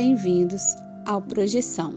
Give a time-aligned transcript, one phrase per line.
[0.00, 1.92] bem-vindos ao Projeção.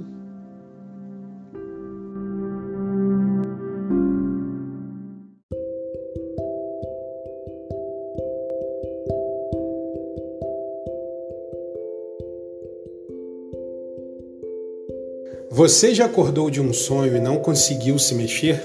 [15.51, 18.59] Você já acordou de um sonho e não conseguiu se mexer?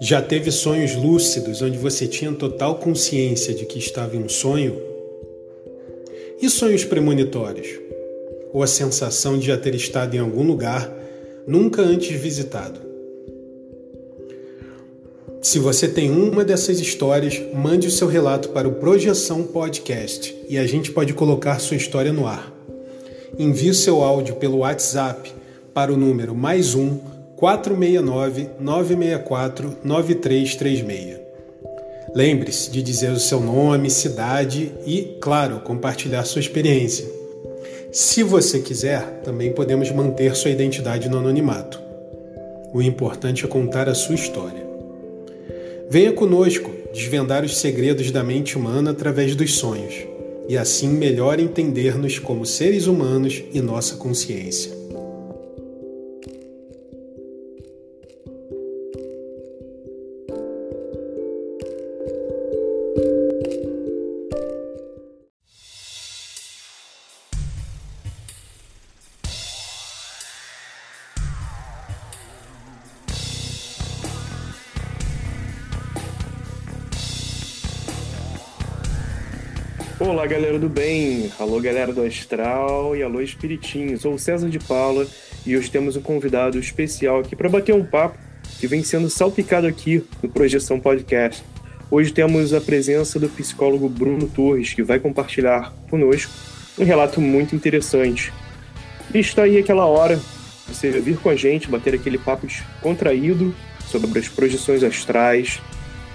[0.00, 4.97] Já teve sonhos lúcidos onde você tinha total consciência de que estava em um sonho?
[6.40, 7.66] E sonhos premonitórios?
[8.52, 10.88] Ou a sensação de já ter estado em algum lugar
[11.48, 12.80] nunca antes visitado?
[15.42, 20.56] Se você tem uma dessas histórias, mande o seu relato para o Projeção Podcast e
[20.56, 22.52] a gente pode colocar sua história no ar.
[23.36, 25.32] Envie seu áudio pelo WhatsApp
[25.74, 26.98] para o número mais um
[27.36, 31.27] 469 964 9336.
[32.18, 37.06] Lembre-se de dizer o seu nome, cidade e, claro, compartilhar sua experiência.
[37.92, 41.80] Se você quiser, também podemos manter sua identidade no anonimato.
[42.74, 44.66] O importante é contar a sua história.
[45.88, 49.94] Venha conosco desvendar os segredos da mente humana através dos sonhos
[50.48, 54.77] e assim melhor entender-nos como seres humanos e nossa consciência.
[80.28, 81.32] Galera do bem.
[81.38, 84.02] Alô, galera do Astral e alô, Espiritinhos.
[84.02, 85.06] Sou o César de Paula
[85.46, 88.18] e hoje temos um convidado especial aqui para bater um papo
[88.60, 91.42] que vem sendo salpicado aqui no Projeção Podcast.
[91.90, 96.30] Hoje temos a presença do psicólogo Bruno Torres, que vai compartilhar conosco
[96.78, 98.30] um relato muito interessante.
[99.14, 100.20] E está aí aquela hora
[100.66, 102.46] você vir com a gente, bater aquele papo
[102.82, 103.54] contraído
[103.86, 105.58] sobre as projeções astrais,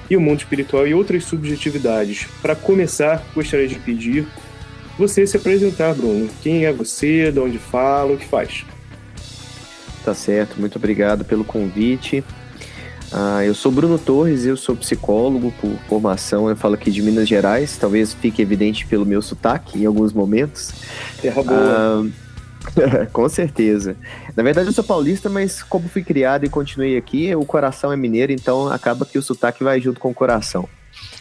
[0.10, 2.28] e o mundo espiritual e outras subjetividades.
[2.42, 4.28] Para começar, gostaria de pedir
[4.98, 6.30] você se apresentar, Bruno.
[6.42, 8.66] Quem é você, de onde fala, o que faz?
[10.04, 12.24] Tá certo, muito obrigado pelo convite.
[13.12, 17.28] Ah, eu sou Bruno Torres, eu sou psicólogo por formação, eu falo aqui de Minas
[17.28, 20.74] Gerais, talvez fique evidente pelo meu sotaque em alguns momentos.
[21.22, 21.60] Terra boa.
[21.60, 22.23] Ah,
[23.12, 23.96] Com certeza.
[24.36, 27.96] Na verdade, eu sou paulista, mas como fui criado e continuei aqui, o coração é
[27.96, 30.68] mineiro, então acaba que o sotaque vai junto com o coração.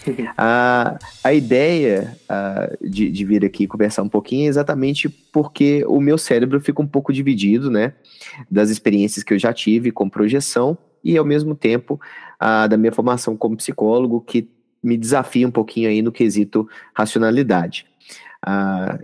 [0.36, 6.00] a, a ideia a, de, de vir aqui conversar um pouquinho é exatamente porque o
[6.00, 7.94] meu cérebro fica um pouco dividido, né?
[8.50, 12.00] Das experiências que eu já tive com projeção e, ao mesmo tempo,
[12.38, 14.48] a, da minha formação como psicólogo, que
[14.82, 17.86] me desafia um pouquinho aí no quesito racionalidade.
[18.44, 18.98] Ah,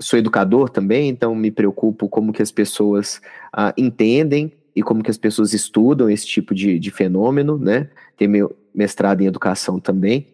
[0.00, 3.20] sou educador também, então me preocupo como que as pessoas
[3.56, 7.88] uh, entendem e como que as pessoas estudam esse tipo de, de fenômeno, né?
[8.16, 10.26] Tenho meu mestrado em educação também.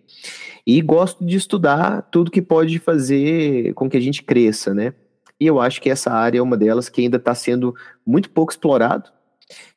[0.66, 4.94] E gosto de estudar tudo que pode fazer com que a gente cresça, né?
[5.38, 7.74] E eu acho que essa área é uma delas que ainda está sendo
[8.06, 9.10] muito pouco explorado.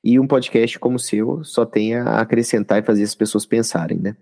[0.04, 3.98] E um podcast como o seu só tem a acrescentar e fazer as pessoas pensarem,
[3.98, 4.16] né?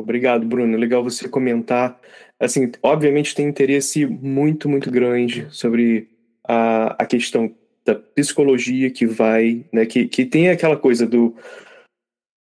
[0.00, 0.76] Obrigado, Bruno.
[0.76, 2.00] Legal você comentar.
[2.38, 6.08] Assim, obviamente tem interesse muito, muito grande sobre
[6.46, 7.54] a, a questão
[7.84, 11.34] da psicologia que vai, né, que, que tem aquela coisa do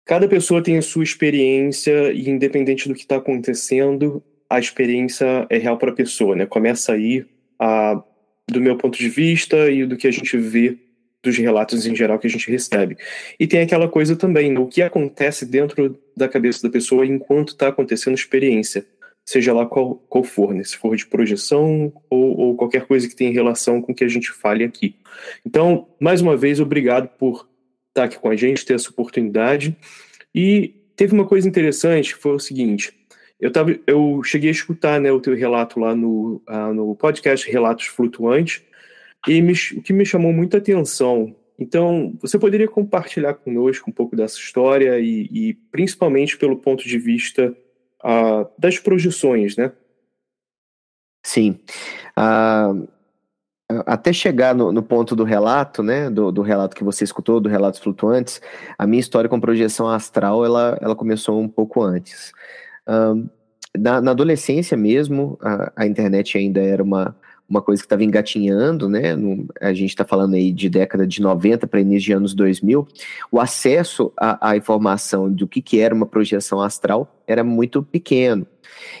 [0.06, 5.58] cada pessoa tem a sua experiência e independente do que está acontecendo, a experiência é
[5.58, 6.46] real para a pessoa, né?
[6.46, 7.26] Começa aí
[7.58, 8.02] a,
[8.50, 10.78] do meu ponto de vista e do que a gente vê
[11.22, 12.96] dos relatos em geral que a gente recebe.
[13.38, 17.68] E tem aquela coisa também, o que acontece dentro da cabeça da pessoa enquanto está
[17.68, 18.86] acontecendo a experiência,
[19.24, 20.64] seja lá qual, qual for, né?
[20.64, 24.08] se for de projeção ou, ou qualquer coisa que tenha relação com o que a
[24.08, 24.96] gente fale aqui.
[25.44, 27.46] Então, mais uma vez, obrigado por
[27.88, 29.76] estar aqui com a gente, ter essa oportunidade.
[30.34, 32.94] E teve uma coisa interessante, que foi o seguinte,
[33.40, 37.48] eu, tava, eu cheguei a escutar né, o teu relato lá no, uh, no podcast
[37.50, 38.62] Relatos Flutuantes,
[39.26, 41.34] e me, o que me chamou muita atenção.
[41.58, 46.98] Então, você poderia compartilhar conosco um pouco dessa história e, e principalmente pelo ponto de
[46.98, 47.54] vista
[48.04, 49.72] uh, das projeções, né?
[51.24, 51.58] Sim.
[52.16, 52.88] Uh,
[53.86, 57.50] até chegar no, no, ponto do relato, né, do, do, relato que você escutou, do
[57.50, 58.40] Relatos Flutuantes,
[58.78, 62.32] a minha história com projeção astral, ela, ela começou um pouco antes.
[62.88, 63.28] Uh,
[63.76, 67.14] na, na, adolescência mesmo, a, a internet ainda era uma,
[67.48, 69.16] uma coisa que estava engatinhando, né?
[69.16, 72.86] No, a gente está falando aí de década de 90 para início de anos 2000,
[73.32, 78.46] o acesso à, informação do que, que era uma projeção astral era muito pequeno.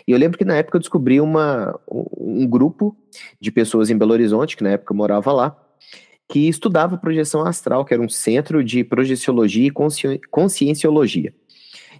[0.06, 2.96] E eu lembro que na época eu descobri uma, um grupo
[3.38, 5.56] de pessoas em Belo Horizonte, que na época eu morava lá,
[6.26, 11.34] que estudava projeção astral, que era um centro de projeciologia e consci, conscienciologia.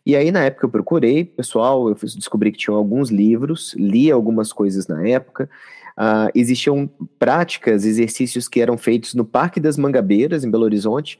[0.04, 4.52] E aí, na época, eu procurei, pessoal, eu descobri que tinham alguns livros, li algumas
[4.52, 5.50] coisas na época,
[5.98, 11.18] Uh, existiam práticas, exercícios que eram feitos no Parque das Mangabeiras, em Belo Horizonte,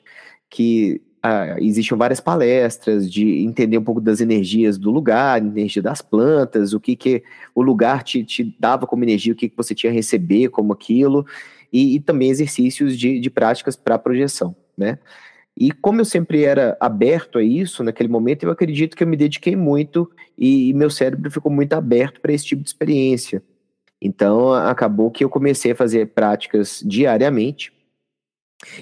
[0.49, 6.01] que uh, existiam várias palestras de entender um pouco das energias do lugar, energia das
[6.01, 7.25] plantas, o que, que
[7.57, 10.73] o lugar te, te dava como energia, o que, que você tinha a receber como
[10.73, 11.27] aquilo,
[11.73, 15.01] e, e também exercícios de, de práticas para projeção, né?
[15.61, 19.17] E como eu sempre era aberto a isso, naquele momento, eu acredito que eu me
[19.17, 20.09] dediquei muito
[20.39, 23.43] e, e meu cérebro ficou muito aberto para esse tipo de experiência.
[24.01, 27.73] Então, acabou que eu comecei a fazer práticas diariamente.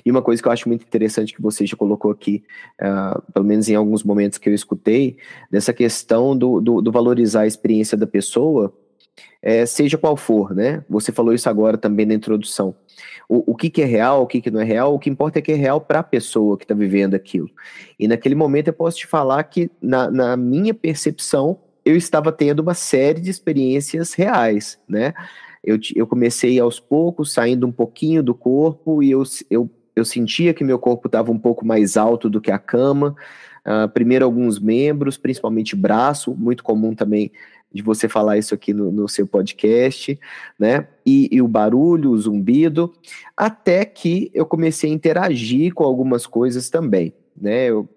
[0.05, 2.45] E uma coisa que eu acho muito interessante que você já colocou aqui,
[2.81, 5.19] uh, pelo menos em alguns momentos que eu escutei,
[5.51, 8.73] dessa questão do, do, do valorizar a experiência da pessoa,
[9.43, 10.85] é, seja qual for, né?
[10.89, 12.75] Você falou isso agora também na introdução.
[13.29, 15.39] O, o que, que é real, o que, que não é real, o que importa
[15.39, 17.51] é que é real para a pessoa que está vivendo aquilo.
[17.99, 22.59] E naquele momento eu posso te falar que, na, na minha percepção, eu estava tendo
[22.59, 25.15] uma série de experiências reais, né?
[25.63, 30.53] Eu, eu comecei aos poucos, saindo um pouquinho do corpo, e eu, eu, eu sentia
[30.53, 33.15] que meu corpo estava um pouco mais alto do que a cama.
[33.65, 37.31] Uh, primeiro alguns membros, principalmente braço, muito comum também
[37.73, 40.19] de você falar isso aqui no, no seu podcast,
[40.59, 40.89] né?
[41.05, 42.93] E, e, o barulho, o zumbido,
[43.37, 47.67] até que eu comecei a interagir com algumas coisas também, né?
[47.67, 47.89] Eu,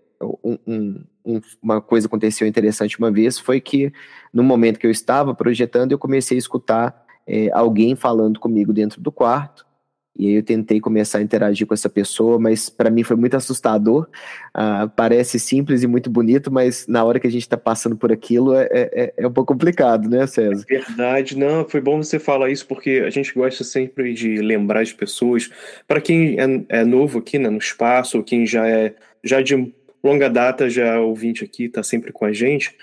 [0.43, 3.91] um, um, um, uma coisa aconteceu interessante uma vez foi que
[4.33, 9.01] no momento que eu estava projetando, eu comecei a escutar é, alguém falando comigo dentro
[9.01, 9.69] do quarto.
[10.17, 13.37] E aí eu tentei começar a interagir com essa pessoa, mas para mim foi muito
[13.37, 14.05] assustador.
[14.53, 18.11] Ah, parece simples e muito bonito, mas na hora que a gente está passando por
[18.11, 20.65] aquilo é, é, é, um pouco complicado, né, César?
[20.69, 24.81] É verdade, não, foi bom você falar isso, porque a gente gosta sempre de lembrar
[24.81, 25.49] as pessoas.
[25.87, 28.93] Para quem é, é, novo aqui né, no espaço, ou quem já é
[29.23, 29.73] já de
[30.03, 32.75] longa data já ouvinte aqui, está sempre com a gente,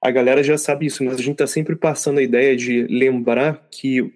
[0.00, 3.68] a galera já sabe isso, mas a gente está sempre passando a ideia de lembrar
[3.70, 4.12] que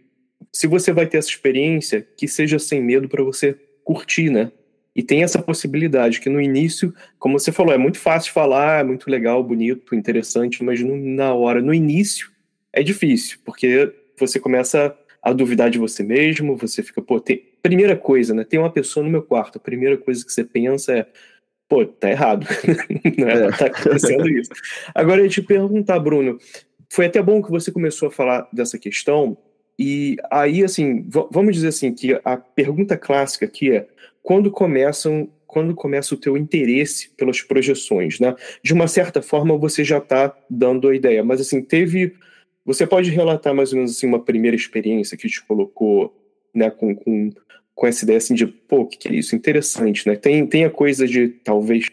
[0.52, 4.50] se você vai ter essa experiência, que seja sem medo para você curtir, né?
[4.94, 8.84] E tem essa possibilidade que no início, como você falou, é muito fácil falar, é
[8.84, 12.30] muito legal, bonito, interessante, mas no, na hora, no início,
[12.72, 17.94] é difícil, porque você começa a duvidar de você mesmo, você fica, pô, tem, primeira
[17.94, 18.42] coisa, né?
[18.42, 21.06] Tem uma pessoa no meu quarto, a primeira coisa que você pensa é,
[21.68, 22.46] pô, tá errado.
[23.18, 23.50] não é, é.
[23.50, 24.50] tá acontecendo isso.
[24.94, 26.38] Agora, eu te perguntar, Bruno,
[26.90, 29.36] foi até bom que você começou a falar dessa questão,
[29.78, 33.86] e aí, assim, vamos dizer assim, que a pergunta clássica aqui é,
[34.22, 38.34] quando começam quando começa o teu interesse pelas projeções, né?
[38.62, 42.14] De uma certa forma você já está dando a ideia, mas assim, teve
[42.62, 46.14] você pode relatar mais ou menos assim uma primeira experiência que te colocou,
[46.52, 47.30] né, com, com
[47.76, 49.36] com essa ideia assim de, pô, o que, que é isso?
[49.36, 50.16] Interessante, né?
[50.16, 51.84] Tem, tem a coisa de, talvez,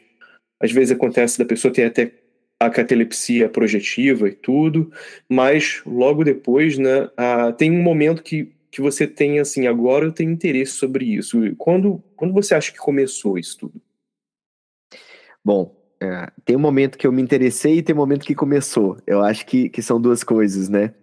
[0.59, 2.13] às vezes acontece da pessoa ter até
[2.57, 4.89] a catalepsia projetiva e tudo,
[5.27, 10.13] mas logo depois, né, a, tem um momento que, que você tem assim, agora eu
[10.13, 11.37] tenho interesse sobre isso.
[11.57, 13.81] Quando, quando você acha que começou isso tudo?
[15.43, 18.97] Bom, é, tem um momento que eu me interessei e tem um momento que começou.
[19.05, 20.93] Eu acho que, que são duas coisas, né?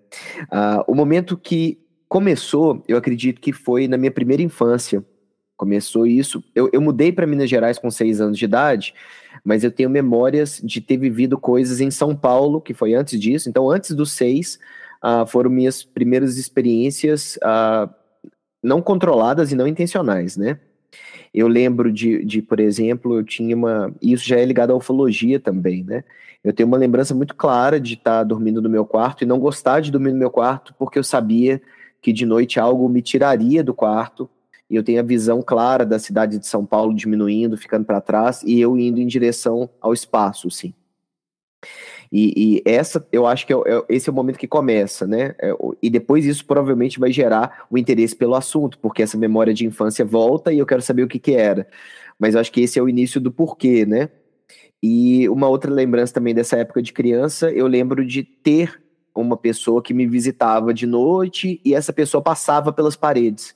[0.45, 1.79] Uh, o momento que
[2.11, 5.05] Começou, eu acredito que foi na minha primeira infância.
[5.57, 6.43] Começou isso.
[6.57, 8.93] Eu, eu mudei para Minas Gerais com seis anos de idade,
[9.45, 13.49] mas eu tenho memórias de ter vivido coisas em São Paulo, que foi antes disso.
[13.49, 14.59] Então, antes dos seis,
[15.05, 17.89] uh, foram minhas primeiras experiências uh,
[18.61, 20.59] não controladas e não intencionais, né?
[21.33, 23.95] Eu lembro de, de, por exemplo, eu tinha uma.
[24.03, 26.03] Isso já é ligado à ufologia também, né?
[26.43, 29.79] Eu tenho uma lembrança muito clara de estar dormindo no meu quarto e não gostar
[29.79, 31.63] de dormir no meu quarto porque eu sabia
[32.01, 34.29] que de noite algo me tiraria do quarto
[34.69, 38.43] e eu tenho a visão clara da cidade de São Paulo diminuindo, ficando para trás
[38.45, 40.73] e eu indo em direção ao espaço, sim.
[42.13, 45.35] E, e essa, eu acho que é, é, esse é o momento que começa, né?
[45.41, 49.67] É, e depois isso provavelmente vai gerar o interesse pelo assunto, porque essa memória de
[49.67, 51.69] infância volta e eu quero saber o que que era.
[52.19, 54.09] Mas eu acho que esse é o início do porquê, né?
[54.83, 58.81] E uma outra lembrança também dessa época de criança, eu lembro de ter
[59.15, 63.55] uma pessoa que me visitava de noite e essa pessoa passava pelas paredes.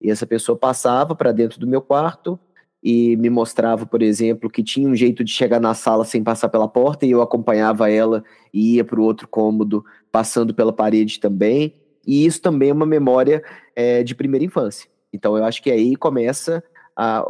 [0.00, 2.38] E essa pessoa passava para dentro do meu quarto
[2.82, 6.48] e me mostrava, por exemplo, que tinha um jeito de chegar na sala sem passar
[6.48, 11.18] pela porta e eu acompanhava ela e ia para o outro cômodo passando pela parede
[11.18, 11.74] também.
[12.06, 13.42] E isso também é uma memória
[13.74, 14.88] é, de primeira infância.
[15.12, 16.62] Então eu acho que aí começa
[16.94, 17.24] a,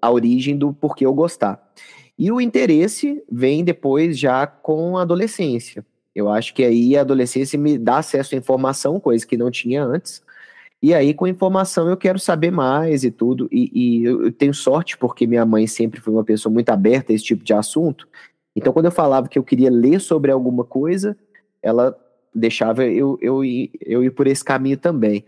[0.00, 1.60] a origem do porquê eu gostar.
[2.18, 5.84] E o interesse vem depois já com a adolescência.
[6.14, 9.82] Eu acho que aí a adolescência me dá acesso à informação, coisa que não tinha
[9.82, 10.22] antes.
[10.82, 13.48] E aí, com informação, eu quero saber mais e tudo.
[13.52, 17.14] E, e, eu tenho sorte, porque minha mãe sempre foi uma pessoa muito aberta a
[17.14, 18.08] esse tipo de assunto.
[18.54, 21.16] Então, quando eu falava que eu queria ler sobre alguma coisa,
[21.62, 21.96] ela
[22.34, 25.24] deixava eu, eu, ir, eu ir por esse caminho também.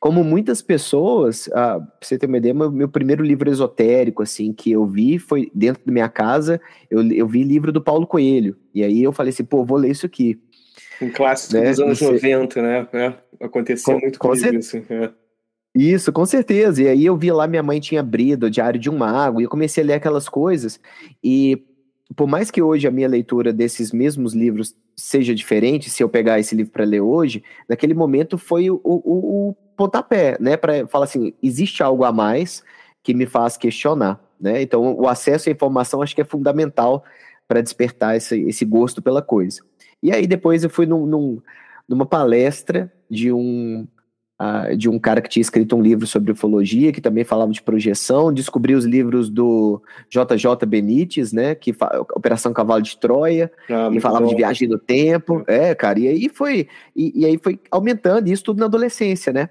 [0.00, 4.52] Como muitas pessoas, ah, pra você ter uma ideia, meu, meu, primeiro livro esotérico, assim,
[4.52, 6.60] que eu vi foi dentro da minha casa,
[6.90, 8.56] eu, eu vi livro do Paulo Coelho.
[8.74, 10.40] E aí eu falei assim, pô, vou ler isso aqui.
[11.00, 11.70] Um clássico né?
[11.70, 12.12] dos anos Você...
[12.12, 12.88] 90, né?
[12.92, 14.82] É, aconteceu com, muito com comigo isso.
[14.88, 15.10] É.
[15.74, 16.82] Isso, com certeza.
[16.82, 19.44] E aí eu vi lá, minha mãe tinha abrido o Diário de um Mago, e
[19.44, 20.80] eu comecei a ler aquelas coisas.
[21.22, 21.62] E
[22.14, 26.38] por mais que hoje a minha leitura desses mesmos livros seja diferente, se eu pegar
[26.38, 30.56] esse livro para ler hoje, naquele momento foi o, o, o pontapé, né?
[30.56, 32.62] Para falar assim, existe algo a mais
[33.02, 34.62] que me faz questionar, né?
[34.62, 37.04] Então, o acesso à informação acho que é fundamental
[37.48, 39.60] para despertar esse, esse gosto pela coisa.
[40.02, 41.42] E aí depois eu fui num, num,
[41.88, 43.86] numa palestra de um
[44.40, 47.62] uh, de um cara que tinha escrito um livro sobre ufologia, que também falava de
[47.62, 51.74] projeção, descobri os livros do JJ Benítez, né, que
[52.14, 54.30] Operação Cavalo de Troia, ah, que falava bom.
[54.30, 55.70] de viagem no tempo, é.
[55.70, 59.48] é, cara, e aí foi e, e aí foi aumentando isso tudo na adolescência, né?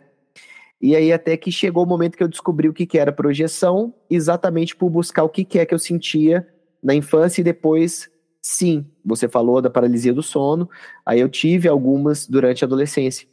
[0.81, 3.93] E aí até que chegou o momento que eu descobri o que, que era projeção,
[4.09, 6.45] exatamente por buscar o que, que é que eu sentia
[6.83, 8.09] na infância e depois
[8.47, 10.69] Sim, você falou da paralisia do sono,
[11.03, 13.27] aí eu tive algumas durante a adolescência.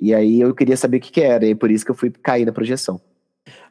[0.00, 2.10] E aí eu queria saber o que, que era, e por isso que eu fui
[2.10, 3.00] cair na projeção.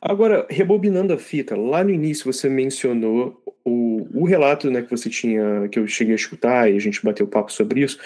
[0.01, 5.09] Agora, rebobinando a fita, lá no início você mencionou o, o relato né, que você
[5.09, 7.99] tinha, que eu cheguei a escutar e a gente bateu papo sobre isso.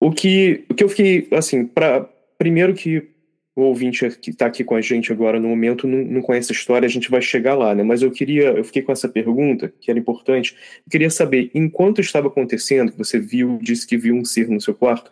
[0.00, 3.08] O que, o que eu fiquei, assim, pra, primeiro que
[3.56, 6.54] o ouvinte que está aqui com a gente agora no momento não, não, conhece a
[6.54, 7.82] história, a gente vai chegar lá, né?
[7.82, 10.54] Mas eu queria, eu fiquei com essa pergunta, que era importante.
[10.86, 14.74] Eu queria saber, enquanto estava acontecendo, você viu, disse que viu um ser no seu
[14.74, 15.10] quarto,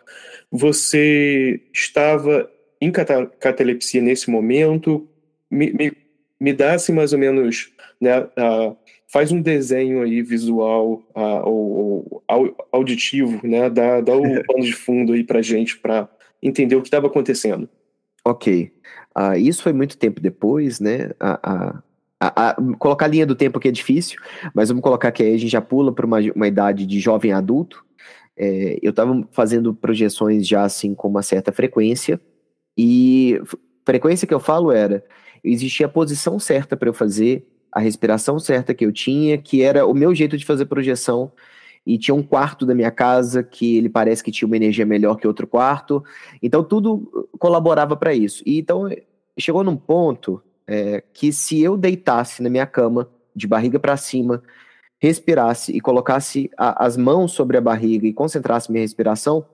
[0.51, 2.49] você estava
[2.79, 5.07] em catalepsia nesse momento?
[5.49, 5.91] Me, me,
[6.39, 8.21] me dá assim, mais ou menos, né?
[8.21, 8.75] Uh,
[9.07, 13.69] faz um desenho aí visual uh, ou, ou, auditivo, né?
[13.69, 16.07] Dá, dá o pano de fundo aí pra gente para
[16.41, 17.67] entender o que estava acontecendo.
[18.25, 18.71] Ok.
[19.17, 21.11] Uh, isso foi muito tempo depois, né?
[21.19, 21.81] A,
[22.19, 24.19] a, a, colocar a linha do tempo aqui é difícil,
[24.53, 27.31] mas vamos colocar que aí a gente já pula para uma, uma idade de jovem
[27.31, 27.86] adulto.
[28.37, 32.19] É, eu estava fazendo projeções já assim com uma certa frequência,
[32.77, 33.41] e
[33.85, 35.03] frequência que eu falo era:
[35.43, 39.85] existia a posição certa para eu fazer, a respiração certa que eu tinha, que era
[39.85, 41.31] o meu jeito de fazer projeção
[41.87, 45.15] e tinha um quarto da minha casa que ele parece que tinha uma energia melhor
[45.15, 46.03] que outro quarto.
[46.43, 48.43] Então tudo colaborava para isso.
[48.45, 48.89] E então
[49.39, 54.43] chegou num ponto é, que se eu deitasse na minha cama de barriga para cima,
[54.99, 59.45] respirasse e colocasse a, as mãos sobre a barriga e concentrasse minha respiração,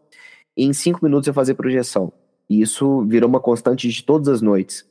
[0.55, 2.11] em cinco minutos eu fazia projeção.
[2.49, 4.85] E isso virou uma constante de todas as noites.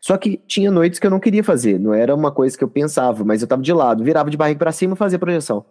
[0.00, 2.68] Só que tinha noites que eu não queria fazer, não era uma coisa que eu
[2.68, 5.64] pensava, mas eu estava de lado, virava de barriga para cima e fazia projeção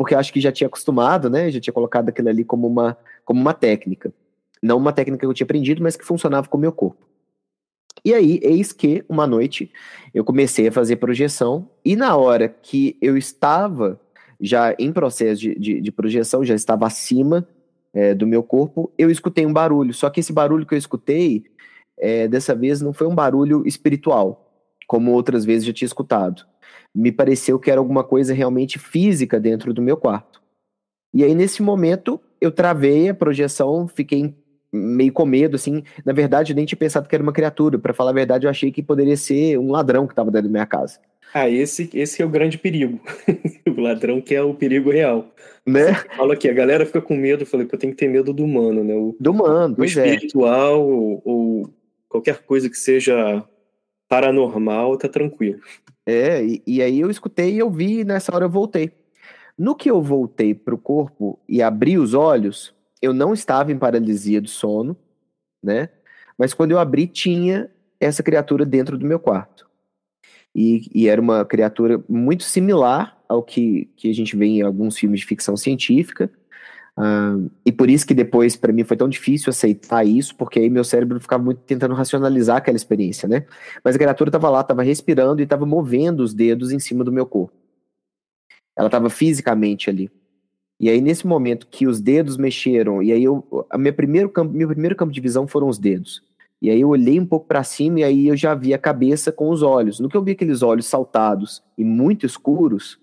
[0.00, 1.50] porque acho que já tinha acostumado, né?
[1.50, 4.10] Já tinha colocado aquilo ali como uma, como uma técnica.
[4.62, 7.06] Não uma técnica que eu tinha aprendido, mas que funcionava com o meu corpo.
[8.04, 9.70] E aí, eis que uma noite
[10.14, 14.00] eu comecei a fazer projeção, e na hora que eu estava
[14.40, 17.46] já em processo de, de, de projeção, já estava acima
[17.92, 19.92] é, do meu corpo, eu escutei um barulho.
[19.92, 21.44] Só que esse barulho que eu escutei,
[21.98, 24.50] é, dessa vez não foi um barulho espiritual,
[24.86, 26.46] como outras vezes já tinha escutado
[26.94, 30.42] me pareceu que era alguma coisa realmente física dentro do meu quarto.
[31.14, 34.34] E aí, nesse momento, eu travei a projeção, fiquei
[34.72, 35.82] meio com medo, assim.
[36.04, 37.78] Na verdade, eu nem tinha pensado que era uma criatura.
[37.78, 40.52] Para falar a verdade, eu achei que poderia ser um ladrão que estava dentro da
[40.52, 40.98] minha casa.
[41.32, 43.00] Ah, esse, esse é o grande perigo.
[43.68, 45.32] o ladrão que é o perigo real.
[45.66, 45.94] Né?
[46.16, 48.44] Fala aqui, a galera fica com medo, eu falei, eu tenho que ter medo do
[48.44, 48.94] humano, né?
[48.94, 49.86] O, do humano, o é.
[49.86, 50.76] espiritual é.
[50.76, 51.74] ou, ou,
[52.08, 53.44] qualquer coisa que seja
[54.08, 55.60] paranormal, tá tranquilo.
[56.04, 58.90] É, e, e aí eu escutei e eu vi, e nessa hora eu voltei.
[59.56, 63.78] No que eu voltei para o corpo e abri os olhos, eu não estava em
[63.78, 64.96] paralisia do sono,
[65.62, 65.88] né?
[66.38, 69.68] Mas quando eu abri, tinha essa criatura dentro do meu quarto.
[70.54, 74.98] E, e, era uma criatura muito similar ao que, que a gente vê em alguns
[74.98, 76.30] filmes de ficção científica,
[77.00, 80.68] Uh, e por isso que depois, para mim, foi tão difícil aceitar isso, porque aí
[80.68, 83.46] meu cérebro ficava muito tentando racionalizar aquela experiência, né?
[83.82, 87.10] Mas a criatura estava lá, estava respirando e estava movendo os dedos em cima do
[87.10, 87.54] meu corpo.
[88.76, 90.10] Ela estava fisicamente ali.
[90.80, 94.54] E aí, nesse momento que os dedos mexeram, e aí eu, a minha primeiro campo,
[94.54, 96.22] meu primeiro campo de visão foram os dedos.
[96.60, 99.30] E aí eu olhei um pouco para cima e aí eu já vi a cabeça
[99.30, 100.00] com os olhos.
[100.00, 102.98] No que eu vi aqueles olhos saltados e muito escuros,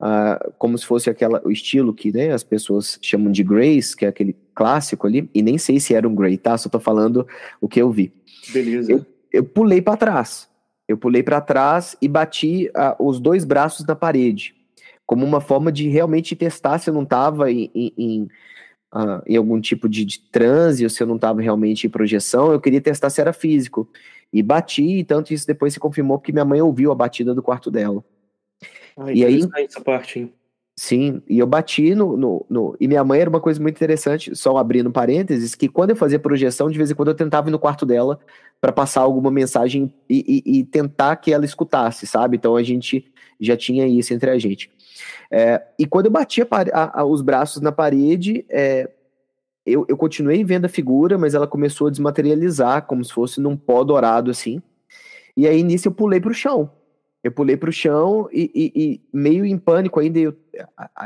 [0.00, 4.04] uh, como se fosse aquela, o estilo que né, as pessoas chamam de Grace, que
[4.04, 6.58] é aquele clássico ali, e nem sei se era um Grey, tá?
[6.58, 7.24] Só tô falando
[7.60, 8.12] o que eu vi.
[8.52, 8.90] Beleza.
[8.90, 10.48] Eu, eu pulei para trás.
[10.88, 14.56] Eu pulei para trás e bati uh, os dois braços na parede
[15.12, 18.22] como uma forma de realmente testar se eu não estava em, em,
[18.94, 22.50] uh, em, algum tipo de, de transe ou se eu não estava realmente em projeção.
[22.50, 23.86] Eu queria testar se era físico.
[24.32, 27.42] E bati, e tanto isso depois se confirmou porque minha mãe ouviu a batida do
[27.42, 28.02] quarto dela.
[28.96, 30.32] Ah, e aí essa parte, hein?
[30.74, 34.34] Sim, e eu bati no, no, no, E minha mãe era uma coisa muito interessante,
[34.34, 37.52] só abrindo parênteses, que quando eu fazia projeção, de vez em quando eu tentava ir
[37.52, 38.18] no quarto dela
[38.58, 42.38] para passar alguma mensagem e, e, e, tentar que ela escutasse, sabe?
[42.38, 44.70] Então a gente já tinha isso entre a gente.
[45.30, 48.90] É, e quando eu bati a, a, os braços na parede, é,
[49.64, 53.56] eu, eu, continuei vendo a figura, mas ela começou a desmaterializar, como se fosse num
[53.56, 54.60] pó dourado, assim.
[55.36, 56.70] E aí, nisso, eu pulei pro chão.
[57.22, 60.18] Eu pulei pro chão e, e, e meio em pânico ainda.
[60.18, 60.36] Eu,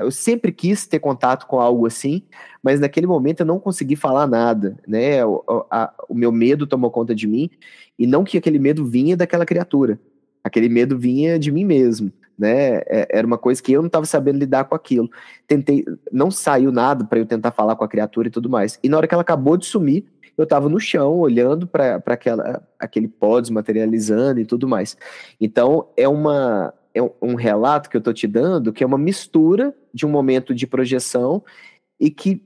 [0.00, 2.22] eu sempre quis ter contato com algo assim,
[2.62, 5.24] mas naquele momento eu não consegui falar nada, né?
[5.24, 7.50] O, a, o meu medo tomou conta de mim,
[7.98, 10.00] e não que aquele medo vinha daquela criatura.
[10.42, 12.78] Aquele medo vinha de mim mesmo né?
[12.86, 15.10] É, era uma coisa que eu não estava sabendo lidar com aquilo.
[15.46, 18.78] Tentei, não saiu nada para eu tentar falar com a criatura e tudo mais.
[18.82, 20.04] E na hora que ela acabou de sumir,
[20.36, 22.02] eu estava no chão olhando para
[22.78, 24.96] aquele pó desmaterializando e tudo mais.
[25.40, 29.74] Então é uma é um relato que eu estou te dando que é uma mistura
[29.92, 31.42] de um momento de projeção
[32.00, 32.42] e que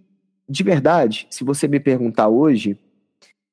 [0.49, 2.77] de verdade, se você me perguntar hoje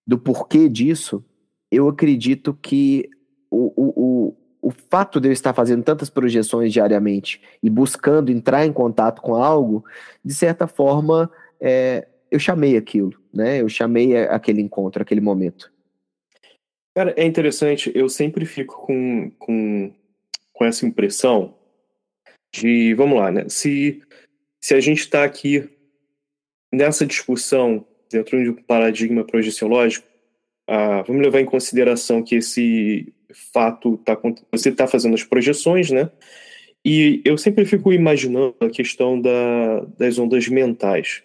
[0.06, 1.24] do porquê disso,
[1.70, 3.08] eu acredito que
[3.52, 4.38] o, o, o
[4.72, 9.86] fato de eu estar fazendo tantas projeções diariamente e buscando entrar em contato com algo,
[10.24, 13.62] de certa forma, é, eu chamei aquilo, né?
[13.62, 15.72] Eu chamei aquele encontro, aquele momento.
[16.96, 19.94] Cara, é interessante, eu sempre fico com, com,
[20.52, 21.56] com essa impressão
[22.54, 23.48] de, vamos lá, né?
[23.50, 24.02] Se,
[24.60, 25.70] se a gente está aqui
[26.74, 30.08] nessa discussão dentro de um paradigma projeciológico,
[30.68, 34.18] ah, vamos levar em consideração que esse fato tá
[34.52, 36.10] você está fazendo as projeções, né?
[36.86, 41.22] E eu sempre fico imaginando a questão da, das ondas mentais,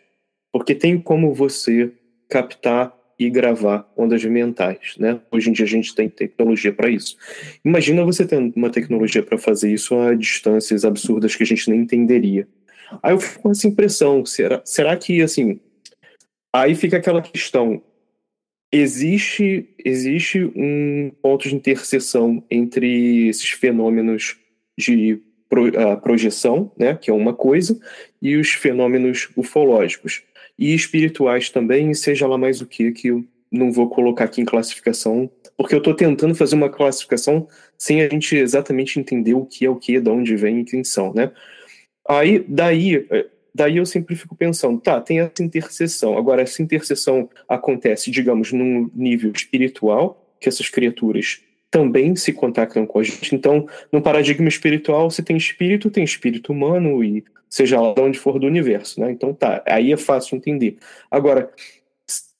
[0.50, 1.92] porque tem como você
[2.28, 5.20] captar e gravar ondas mentais, né?
[5.30, 7.16] Hoje em dia a gente tem tecnologia para isso.
[7.64, 11.80] Imagina você tendo uma tecnologia para fazer isso a distâncias absurdas que a gente nem
[11.80, 12.48] entenderia.
[13.02, 15.60] Aí eu fico com essa impressão, será, será que assim,
[16.52, 17.82] aí fica aquela questão,
[18.72, 24.36] existe, existe um ponto de interseção entre esses fenômenos
[24.78, 27.78] de pro, projeção, né, que é uma coisa,
[28.20, 30.22] e os fenômenos ufológicos.
[30.58, 34.46] E espirituais também, seja lá mais o que, que eu não vou colocar aqui em
[34.46, 39.66] classificação, porque eu estou tentando fazer uma classificação sem a gente exatamente entender o que
[39.66, 41.30] é o que, de onde vem e quem são, né?
[42.08, 46.16] Aí, daí, eh, Daí eu sempre fico pensando, tá, tem essa interseção.
[46.16, 52.98] Agora, essa interseção acontece, digamos, num nível espiritual, que essas criaturas também se contactam com
[52.98, 53.34] a gente.
[53.34, 58.18] Então, no paradigma espiritual, você tem espírito, tem espírito humano e seja lá de onde
[58.18, 59.10] for do universo, né?
[59.10, 60.78] Então tá, aí é fácil entender.
[61.10, 61.50] Agora,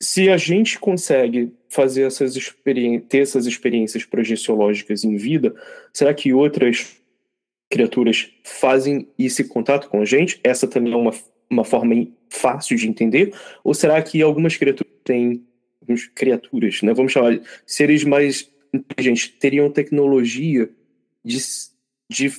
[0.01, 5.55] se a gente consegue fazer essas experiências, ter essas experiências projeciológicas em vida,
[5.93, 7.02] será que outras
[7.73, 10.39] criaturas fazem esse contato com a gente?
[10.45, 11.13] Essa também é uma,
[11.49, 13.35] uma forma fácil de entender?
[13.65, 15.43] Ou será que algumas criaturas têm
[16.15, 16.93] criaturas, né?
[16.93, 20.69] Vamos chamar de seres mais inteligentes, teriam tecnologia
[21.25, 21.39] de,
[22.11, 22.33] de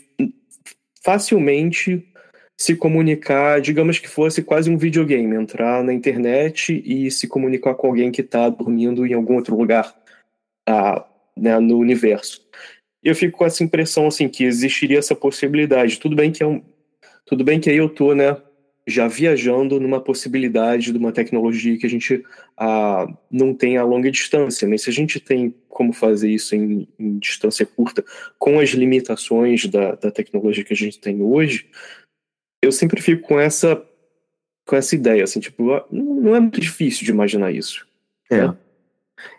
[1.03, 2.07] facilmente
[2.55, 7.87] se comunicar, digamos que fosse quase um videogame, entrar na internet e se comunicar com
[7.87, 9.93] alguém que está dormindo em algum outro lugar
[10.67, 12.41] ah, né, no universo
[13.03, 15.99] eu fico com essa impressão assim que existiria essa possibilidade.
[15.99, 16.61] Tudo bem que é um,
[17.25, 18.37] tudo bem que aí eu tô, né,
[18.85, 22.23] já viajando numa possibilidade de uma tecnologia que a gente
[22.57, 26.87] ah, não tem a longa distância, mas se a gente tem como fazer isso em,
[26.99, 28.03] em distância curta,
[28.37, 31.67] com as limitações da, da tecnologia que a gente tem hoje,
[32.61, 33.81] eu sempre fico com essa
[34.65, 37.85] com essa ideia, assim, tipo, ah, não é muito difícil de imaginar isso.
[38.31, 38.47] É.
[38.47, 38.57] Né?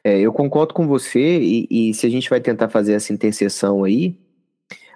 [0.03, 3.85] É, eu concordo com você, e, e, se a gente vai tentar fazer essa interseção
[3.85, 4.17] aí,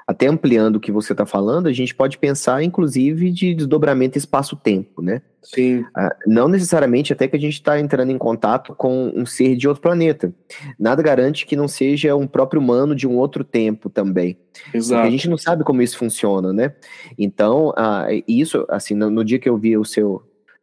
[0.09, 5.03] até ampliando o que você está falando, a gente pode pensar, inclusive, de desdobramento espaço-tempo,
[5.03, 5.21] né?
[5.43, 5.85] Sim.
[5.95, 9.69] Ah, não necessariamente até que a gente está entrando em contato com um ser de
[9.69, 10.33] outro planeta.
[10.79, 14.39] Nada garante que não seja um próprio humano de um outro tempo também.
[14.73, 15.03] Exato.
[15.03, 16.75] Porque a gente não sabe como isso funciona, né?
[17.19, 20.23] Então, ah, isso, assim, no, no, dia que eu vi o seu...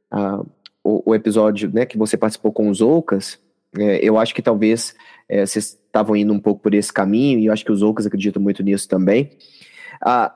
[0.09, 0.41] Ah,
[0.83, 3.39] o, o, episódio né, que você participou com os Oucas,
[3.77, 4.95] é, eu acho que talvez
[5.27, 8.05] é, vocês estavam indo um pouco por esse caminho, e eu acho que os Ocas
[8.05, 9.31] acreditam muito nisso também.
[10.01, 10.33] A,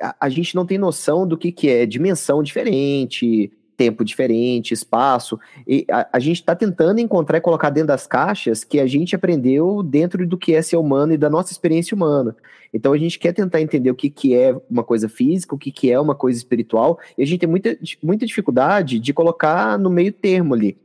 [0.00, 5.38] a, a, gente não tem noção do que, que é dimensão diferente, tempo diferente, espaço.
[5.66, 9.16] E a, a gente está tentando encontrar e colocar dentro das caixas que a gente
[9.16, 12.36] aprendeu dentro do que é ser humano e da nossa experiência humana.
[12.72, 15.72] Então a gente quer tentar entender o que, que é uma coisa física, o que,
[15.72, 19.90] que é uma coisa espiritual, e a gente tem muita, muita dificuldade de colocar no
[19.90, 20.76] meio termo ali.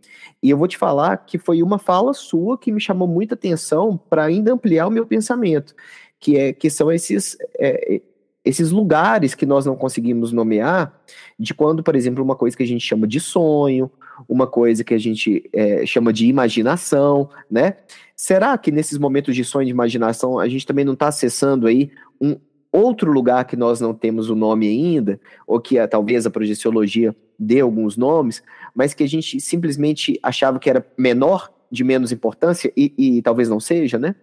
[0.45, 3.97] E eu vou te falar que foi uma fala sua que me chamou muita atenção
[3.97, 5.73] para ainda ampliar o meu pensamento,
[6.19, 7.99] que é que são esses é,
[8.43, 11.01] esses lugares que nós não conseguimos nomear,
[11.39, 13.89] de quando, por exemplo, uma coisa que a gente chama de sonho,
[14.29, 17.77] uma coisa que a gente é, chama de imaginação, né?
[18.15, 21.65] Será que nesses momentos de sonho e de imaginação a gente também não está acessando
[21.65, 21.89] aí
[22.21, 22.37] um
[22.71, 27.15] outro lugar que nós não temos o nome ainda, ou que a, talvez a projeciologia
[27.39, 28.43] dê alguns nomes,
[28.75, 33.49] mas que a gente simplesmente achava que era menor, de menos importância, e, e talvez
[33.49, 34.15] não seja, né?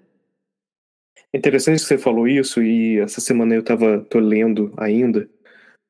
[1.33, 5.29] É interessante que você falou isso, e essa semana eu estava lendo ainda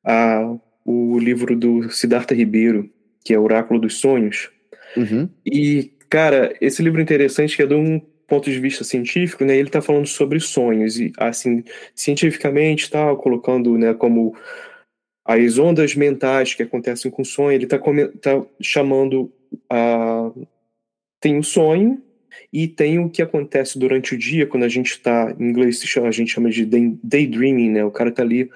[0.03, 2.89] a, o livro do Siddhartha Ribeiro,
[3.23, 4.49] que é Oráculo dos Sonhos.
[4.95, 5.29] Uhum.
[5.45, 9.55] E, cara, esse livro é interessante que é de um ponto de vista científico, né?
[9.55, 14.35] Ele está falando sobre sonhos, e assim, cientificamente, tal, colocando, né, como
[15.25, 17.79] as ondas mentais que acontecem com o sonho, ele está
[18.21, 19.31] tá chamando
[19.69, 20.31] a.
[21.19, 22.01] Tem o sonho
[22.51, 26.07] e tem o que acontece durante o dia, quando a gente está, em inglês chama,
[26.07, 26.65] a gente chama de
[27.01, 27.85] daydreaming, né?
[27.85, 28.49] O cara está ali,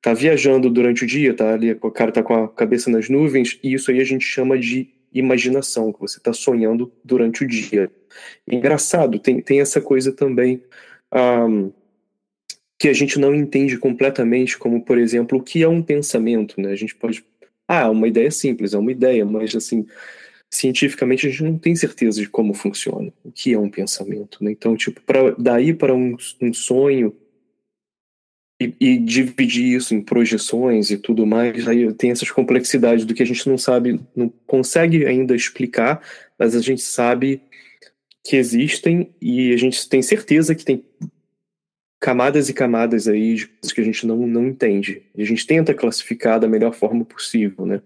[0.00, 3.58] tá viajando durante o dia, tá ali, o cara está com a cabeça nas nuvens,
[3.62, 7.90] e isso aí a gente chama de imaginação, que você está sonhando durante o dia.
[8.48, 10.62] engraçado, tem, tem essa coisa também.
[11.12, 11.72] Um,
[12.84, 16.70] que a gente não entende completamente, como, por exemplo, o que é um pensamento, né?
[16.70, 17.24] A gente pode...
[17.66, 19.86] Ah, é uma ideia simples, é uma ideia, mas, assim,
[20.50, 24.50] cientificamente a gente não tem certeza de como funciona, o que é um pensamento, né?
[24.50, 27.16] Então, tipo, pra, daí para um, um sonho
[28.60, 33.22] e, e, dividir isso em projeções e tudo mais, aí tem essas complexidades do que
[33.22, 36.02] a gente não sabe, não consegue ainda explicar,
[36.38, 37.40] mas a gente sabe
[38.22, 40.84] que existem e a gente tem certeza que tem
[42.04, 45.00] camadas e camadas aí de coisas que a gente não, não entende.
[45.16, 47.80] E a gente tenta classificar da melhor forma possível, né?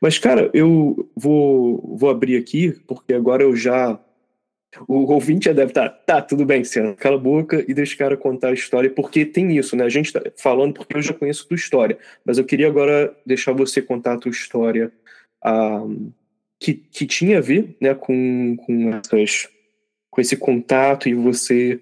[0.00, 4.00] Mas, cara, eu vou, vou abrir aqui, porque agora eu já.
[4.88, 7.94] O ouvinte já deve estar, tá, tá, tudo bem, Ciano, cala a boca e deixa
[7.94, 9.84] o cara contar a história, porque tem isso, né?
[9.84, 13.16] A gente tá falando porque eu já conheço a tua história, mas eu queria agora
[13.24, 14.92] deixar você contar a tua história
[15.42, 15.86] ah,
[16.58, 19.48] que, que tinha a ver né, com, com, essas,
[20.10, 21.80] com esse contato e você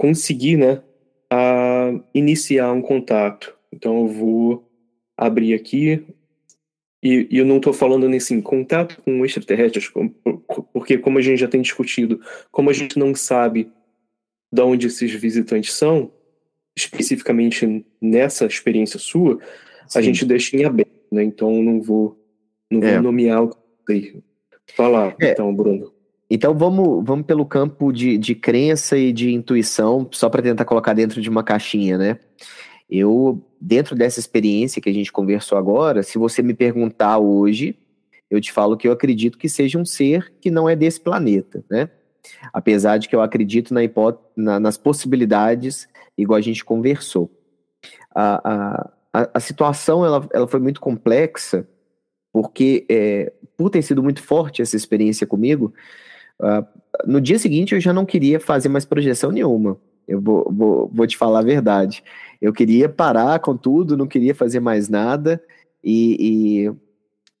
[0.00, 0.82] conseguir, né,
[1.30, 3.54] a iniciar um contato.
[3.70, 4.72] Então eu vou
[5.14, 6.02] abrir aqui
[7.02, 9.92] e, e eu não estou falando nesse assim, contato com extraterrestres,
[10.72, 12.18] porque como a gente já tem discutido,
[12.50, 13.70] como a gente não sabe
[14.50, 16.10] de onde esses visitantes são,
[16.74, 19.38] especificamente nessa experiência sua,
[19.86, 19.98] Sim.
[19.98, 21.22] a gente deixa em aberto, né?
[21.22, 22.18] Então não vou
[22.70, 23.00] não vou é.
[23.02, 23.50] nomear o
[23.86, 24.22] que
[24.74, 25.32] Fala, é.
[25.32, 25.92] então, Bruno.
[26.30, 30.94] Então vamos, vamos pelo campo de, de crença e de intuição, só para tentar colocar
[30.94, 32.18] dentro de uma caixinha, né?
[32.88, 37.76] Eu, dentro dessa experiência que a gente conversou agora, se você me perguntar hoje,
[38.30, 41.64] eu te falo que eu acredito que seja um ser que não é desse planeta,
[41.68, 41.90] né?
[42.52, 43.80] Apesar de que eu acredito na
[44.36, 47.28] na, nas possibilidades, igual a gente conversou.
[48.14, 51.66] A, a, a situação ela, ela foi muito complexa,
[52.32, 55.72] porque é, por ter sido muito forte essa experiência comigo,
[56.40, 56.66] Uh,
[57.06, 59.78] no dia seguinte eu já não queria fazer mais projeção nenhuma.
[60.08, 62.02] Eu vou, vou, vou te falar a verdade.
[62.40, 65.40] Eu queria parar com tudo, não queria fazer mais nada.
[65.84, 66.16] E,
[66.66, 66.72] e,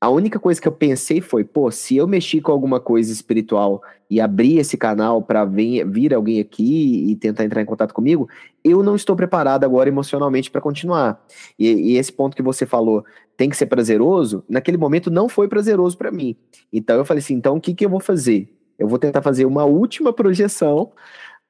[0.00, 3.82] a única coisa que eu pensei foi: pô, se eu mexer com alguma coisa espiritual
[4.08, 8.28] e abrir esse canal para vir alguém aqui e tentar entrar em contato comigo,
[8.62, 11.20] eu não estou preparado agora emocionalmente para continuar.
[11.58, 13.04] E, e, esse ponto que você falou
[13.36, 16.36] tem que ser prazeroso, naquele momento não foi prazeroso para mim.
[16.72, 18.59] Então eu falei assim: então o que, que eu vou fazer?
[18.80, 20.90] Eu vou tentar fazer uma última projeção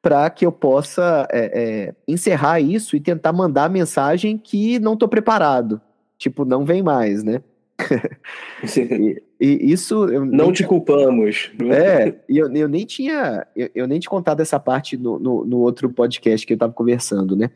[0.03, 4.95] para que eu possa é, é, encerrar isso e tentar mandar a mensagem que não
[4.95, 5.81] estou preparado.
[6.19, 7.41] Tipo, não vem mais, né?
[8.99, 10.07] e, e, isso.
[10.07, 11.51] não te culpamos.
[11.71, 13.47] É, e eu, eu nem tinha.
[13.57, 16.73] Eu, eu, nem tinha contado essa parte no, no, no outro podcast que eu estava
[16.73, 17.51] conversando, né?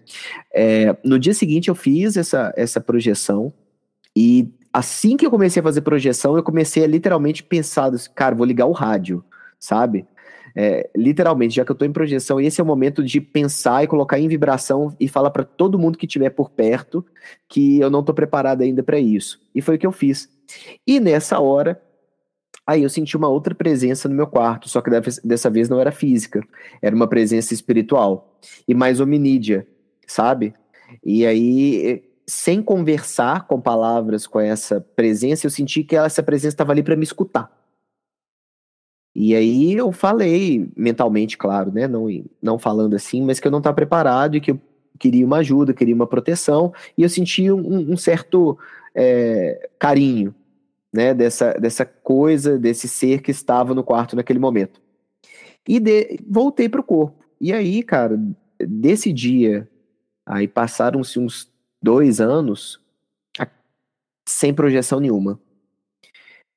[0.52, 3.52] É, no dia seguinte eu fiz essa, essa projeção
[4.16, 8.46] e assim que eu comecei a fazer projeção, eu comecei a literalmente pensar, cara, vou
[8.46, 9.22] ligar o rádio,
[9.64, 10.06] sabe?
[10.54, 13.86] É, literalmente, já que eu estou em projeção, esse é o momento de pensar e
[13.86, 17.04] colocar em vibração e falar para todo mundo que estiver por perto
[17.48, 19.40] que eu não estou preparado ainda para isso.
[19.54, 20.28] E foi o que eu fiz.
[20.86, 21.80] E nessa hora,
[22.66, 24.90] aí eu senti uma outra presença no meu quarto, só que
[25.24, 26.42] dessa vez não era física,
[26.82, 29.66] era uma presença espiritual e mais hominídea,
[30.06, 30.54] sabe?
[31.02, 36.72] E aí, sem conversar com palavras com essa presença, eu senti que essa presença estava
[36.72, 37.63] ali para me escutar.
[39.14, 41.86] E aí eu falei mentalmente, claro, né?
[41.86, 42.06] Não,
[42.42, 44.60] não falando assim, mas que eu não estava preparado e que eu
[44.98, 48.58] queria uma ajuda, queria uma proteção, e eu senti um, um certo
[48.94, 50.34] é, carinho,
[50.92, 51.14] né?
[51.14, 54.80] Dessa, dessa coisa, desse ser que estava no quarto naquele momento.
[55.66, 57.24] E de, voltei para o corpo.
[57.40, 58.20] E aí, cara,
[58.58, 59.68] desse dia,
[60.26, 61.50] aí passaram-se uns
[61.80, 62.82] dois anos
[64.26, 65.38] sem projeção nenhuma.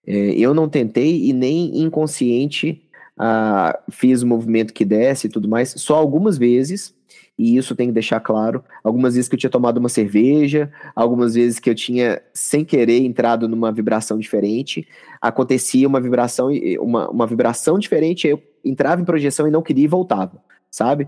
[0.08, 2.82] É, eu não tentei e nem inconsciente
[3.18, 6.96] ah, fiz o movimento que desce e tudo mais, só algumas vezes,
[7.38, 11.34] e isso tem que deixar claro, algumas vezes que eu tinha tomado uma cerveja, algumas
[11.34, 14.88] vezes que eu tinha, sem querer, entrado numa vibração diferente,
[15.20, 19.88] acontecia uma vibração, uma, uma vibração diferente, eu entrava em projeção e não queria e
[19.88, 20.40] voltava,
[20.70, 21.08] sabe?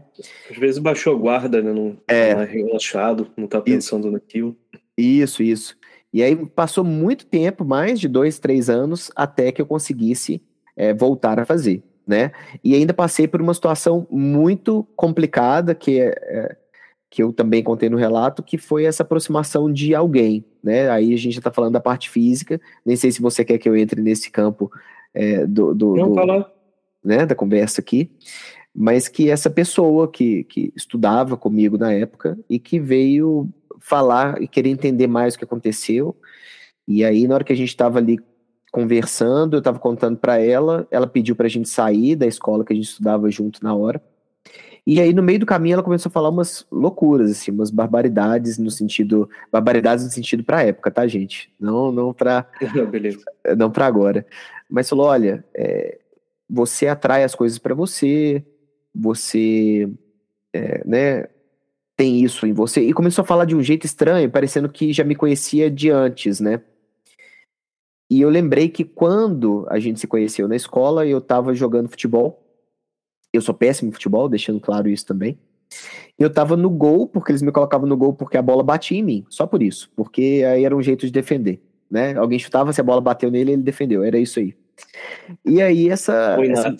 [0.49, 1.71] Às vezes baixou a guarda, né?
[1.71, 2.33] Não, é.
[2.33, 4.11] Tá relaxado, não tá pensando isso.
[4.11, 4.57] naquilo.
[4.97, 5.78] Isso, isso.
[6.11, 10.41] E aí passou muito tempo, mais de dois, três anos, até que eu conseguisse
[10.75, 12.31] é, voltar a fazer, né?
[12.63, 16.57] E ainda passei por uma situação muito complicada, que, é, é
[17.09, 20.89] que eu também contei no relato, que foi essa aproximação de alguém, né?
[20.89, 23.69] Aí a gente já está falando da parte física, nem sei se você quer que
[23.69, 24.71] eu entre nesse campo
[25.13, 26.45] é, do, do, Não, do
[27.03, 28.11] né, da conversa aqui,
[28.75, 34.47] mas que essa pessoa que, que estudava comigo na época e que veio falar e
[34.47, 36.15] querer entender mais o que aconteceu.
[36.87, 38.19] E aí, na hora que a gente estava ali
[38.71, 42.73] conversando, eu estava contando para ela, ela pediu para a gente sair da escola que
[42.73, 44.01] a gente estudava junto na hora.
[44.85, 48.57] E aí, no meio do caminho, ela começou a falar umas loucuras, assim, umas barbaridades
[48.57, 49.29] no sentido.
[49.51, 51.53] Barbaridades no sentido pra época, tá, gente?
[51.59, 52.47] Não, não pra.
[52.89, 53.19] Beleza.
[53.55, 54.25] Não pra agora.
[54.69, 55.99] Mas falou: olha, é,
[56.49, 58.43] você atrai as coisas para você,
[58.93, 59.87] você.
[60.51, 61.27] É, né,
[61.99, 62.79] tem isso em você.
[62.79, 66.39] E começou a falar de um jeito estranho, parecendo que já me conhecia de antes,
[66.39, 66.61] né?
[68.09, 72.41] E eu lembrei que quando a gente se conheceu na escola, eu tava jogando futebol.
[73.33, 75.37] Eu sou péssimo em futebol, deixando claro isso também.
[76.17, 79.03] Eu tava no gol, porque eles me colocavam no gol porque a bola batia em
[79.03, 79.91] mim, só por isso.
[79.93, 82.15] Porque aí era um jeito de defender, né?
[82.15, 84.55] Alguém chutava, se a bola bateu nele, ele defendeu, era isso aí.
[85.43, 86.35] E aí essa...
[86.37, 86.77] Foi essa...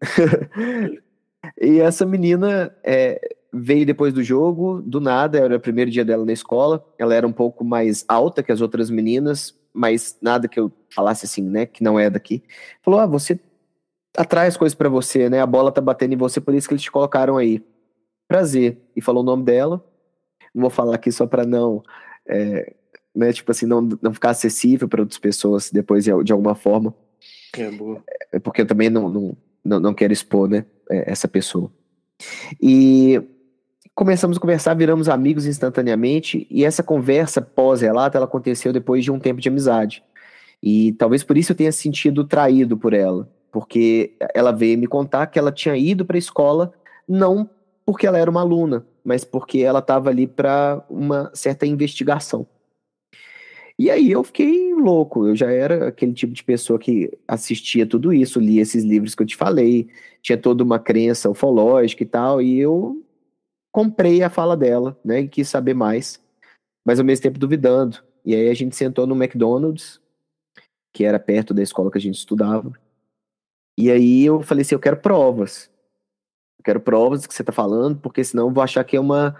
[1.60, 3.20] e essa menina, é,
[3.54, 6.84] veio depois do jogo, do nada, era o primeiro dia dela na escola.
[6.98, 11.24] Ela era um pouco mais alta que as outras meninas, mas nada que eu falasse
[11.24, 12.42] assim, né, que não é daqui.
[12.82, 13.38] Falou: "Ah, você
[14.16, 15.40] atrai as coisas para você, né?
[15.40, 17.64] A bola tá batendo em você, por isso que eles te colocaram aí.
[18.28, 19.84] Prazer." E falou o nome dela.
[20.54, 21.82] Não vou falar aqui só para não
[22.26, 22.74] é,
[23.14, 26.94] né, tipo assim, não, não ficar acessível para outras pessoas depois de, de alguma forma.
[27.56, 28.02] É boa.
[28.32, 31.70] É porque eu também não, não, não, não quero expor, né, é, essa pessoa.
[32.60, 33.22] E
[33.94, 39.20] começamos a conversar, viramos amigos instantaneamente, e essa conversa pós-relato, ela aconteceu depois de um
[39.20, 40.02] tempo de amizade.
[40.62, 45.26] E talvez por isso eu tenha sentido traído por ela, porque ela veio me contar
[45.26, 46.72] que ela tinha ido para a escola
[47.08, 47.48] não
[47.86, 52.46] porque ela era uma aluna, mas porque ela estava ali para uma certa investigação.
[53.78, 58.12] E aí eu fiquei louco, eu já era aquele tipo de pessoa que assistia tudo
[58.12, 59.88] isso, lia esses livros que eu te falei,
[60.22, 63.04] tinha toda uma crença ufológica e tal, e eu
[63.74, 66.22] comprei a fala dela, né, e quis saber mais,
[66.86, 67.98] mas ao mesmo tempo duvidando.
[68.24, 70.00] E aí a gente sentou no McDonald's,
[70.92, 72.72] que era perto da escola que a gente estudava.
[73.76, 75.68] E aí eu falei assim, eu quero provas.
[76.56, 79.00] Eu quero provas do que você está falando, porque senão eu vou achar que é
[79.00, 79.36] uma,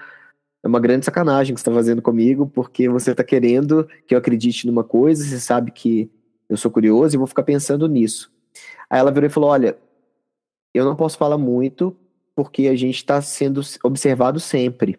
[0.64, 4.18] é uma grande sacanagem que você está fazendo comigo, porque você está querendo que eu
[4.18, 6.11] acredite numa coisa, você sabe que
[6.49, 8.33] eu sou curioso e vou ficar pensando nisso.
[8.90, 9.79] Aí ela virou e falou, olha,
[10.75, 11.97] eu não posso falar muito,
[12.35, 14.99] porque a gente está sendo observado sempre.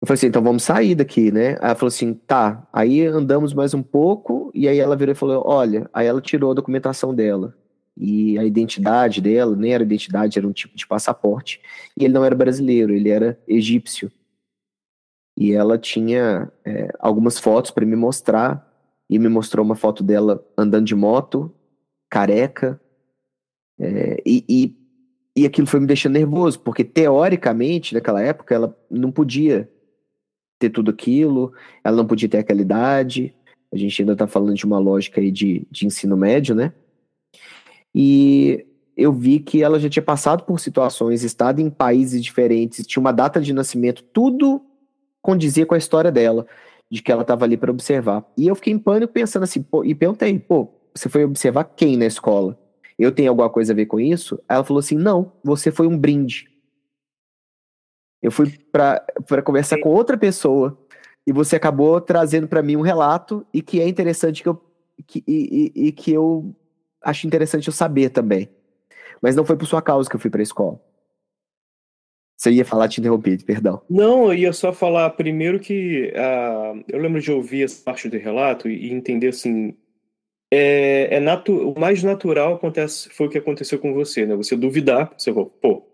[0.00, 1.50] Eu falei assim, então vamos sair daqui, né?
[1.60, 2.68] Aí ela falou assim, tá.
[2.72, 6.52] Aí andamos mais um pouco, e aí ela virou e falou, olha, aí ela tirou
[6.52, 7.56] a documentação dela.
[7.96, 11.60] E a identidade dela, nem era identidade, era um tipo de passaporte.
[11.98, 14.10] E ele não era brasileiro, ele era egípcio.
[15.36, 18.66] e ela tinha é, algumas fotos para me mostrar
[19.08, 21.54] e me mostrou uma foto dela andando de moto,
[22.10, 22.80] careca,
[23.78, 24.76] é, e, e,
[25.36, 29.70] e aquilo foi me deixando nervoso, porque teoricamente, naquela época, ela não podia
[30.58, 31.52] ter tudo aquilo,
[31.84, 33.34] ela não podia ter aquela idade,
[33.72, 36.72] a gente ainda está falando de uma lógica aí de, de ensino médio, né?
[37.94, 43.00] E eu vi que ela já tinha passado por situações, estado em países diferentes, tinha
[43.00, 44.60] uma data de nascimento, tudo
[45.22, 46.46] condizia com a história dela,
[46.90, 48.24] de que ela estava ali para observar.
[48.36, 51.96] E eu fiquei em pânico pensando assim, pô, e perguntei, pô, você foi observar quem
[51.96, 52.58] na escola?
[52.98, 54.42] Eu tenho alguma coisa a ver com isso?
[54.48, 56.50] Ela falou assim, não, você foi um brinde.
[58.20, 60.76] Eu fui para conversar com outra pessoa
[61.24, 64.60] e você acabou trazendo para mim um relato e que é interessante que eu
[65.06, 66.54] que, e, e, e que eu
[67.00, 68.48] acho interessante eu saber também.
[69.22, 70.80] Mas não foi por sua causa que eu fui para a escola.
[72.36, 73.82] Você ia falar, te interrompi, perdão.
[73.90, 78.16] Não, eu ia só falar primeiro que uh, eu lembro de ouvir essa parte do
[78.16, 79.76] relato e, entender assim.
[80.50, 84.34] É, é natu o mais natural acontece, foi o que aconteceu com você, né?
[84.36, 85.86] Você duvidar, você falou, pô,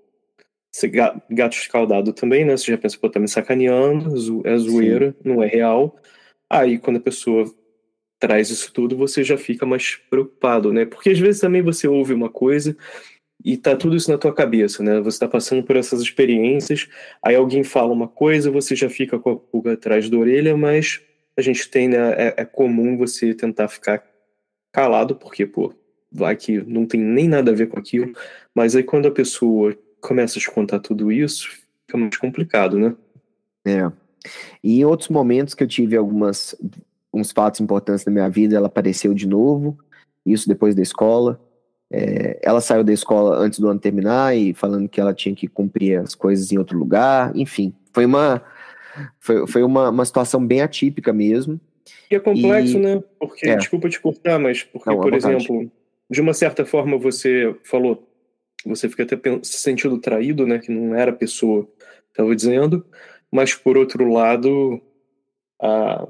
[0.71, 2.57] você gato escaldado também, né?
[2.57, 5.29] Você já pensa, pô, tá me sacaneando, é zoeira, Sim.
[5.29, 5.97] não é real.
[6.49, 7.53] Aí quando a pessoa
[8.19, 10.85] traz isso tudo, você já fica mais preocupado, né?
[10.85, 12.77] Porque às vezes também você ouve uma coisa
[13.45, 15.01] e tá tudo isso na tua cabeça, né?
[15.01, 16.89] Você tá passando por essas experiências,
[17.23, 21.01] aí alguém fala uma coisa, você já fica com a pulga atrás da orelha, mas
[21.37, 22.15] a gente tem, né?
[22.17, 24.14] É, é comum você tentar ficar
[24.75, 25.73] calado, porque, pô,
[26.11, 28.13] vai que não tem nem nada a ver com aquilo,
[28.53, 31.49] mas aí quando a pessoa começa a te contar tudo isso,
[31.87, 32.95] fica mais complicado, né?
[33.65, 33.91] É.
[34.63, 36.57] E em outros momentos que eu tive algumas
[37.13, 39.79] uns fatos importantes na minha vida, ela apareceu de novo,
[40.27, 41.41] isso depois da escola.
[41.89, 45.47] É, ela saiu da escola antes do ano terminar e falando que ela tinha que
[45.47, 47.31] cumprir as coisas em outro lugar.
[47.37, 48.43] Enfim, foi uma,
[49.21, 51.61] foi, foi uma, uma situação bem atípica mesmo.
[52.11, 52.81] E é complexo, e...
[52.81, 53.03] né?
[53.19, 53.57] Porque, é.
[53.57, 55.71] desculpa te cortar, mas porque, Não, por exemplo,
[56.11, 58.09] de uma certa forma você falou,
[58.65, 60.59] você fica até se sentindo traído, né?
[60.59, 62.87] Que não era a pessoa que estava dizendo,
[63.31, 64.81] mas por outro lado,
[65.61, 66.07] a,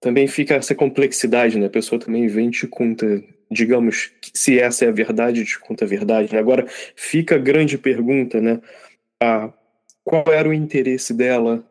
[0.00, 1.66] também fica essa complexidade, né?
[1.66, 5.88] A pessoa também vem te conta digamos, se essa é a verdade, te conta a
[5.88, 6.36] verdade.
[6.36, 8.60] Agora, fica a grande pergunta, né?
[9.22, 9.52] Ah,
[10.04, 11.64] qual era o interesse dela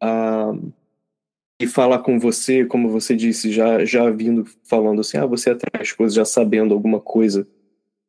[0.00, 0.52] ah,
[1.62, 5.92] e falar com você, como você disse, já, já vindo falando assim, ah, você atrás
[5.92, 7.46] coisas, já sabendo alguma coisa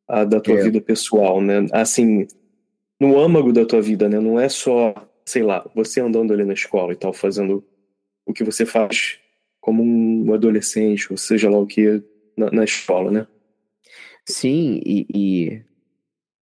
[0.08, 0.62] ah, da tua é.
[0.64, 1.66] vida pessoal, né?
[1.72, 2.26] Assim,
[2.98, 4.18] no âmago da tua vida, né?
[4.18, 4.92] Não é só,
[5.24, 7.64] sei lá, você andando ali na escola e tal, fazendo
[8.26, 9.18] o que você faz
[9.60, 12.02] como um adolescente, ou seja lá o que
[12.36, 13.26] na, na escola, né?
[14.26, 15.62] Sim, e, e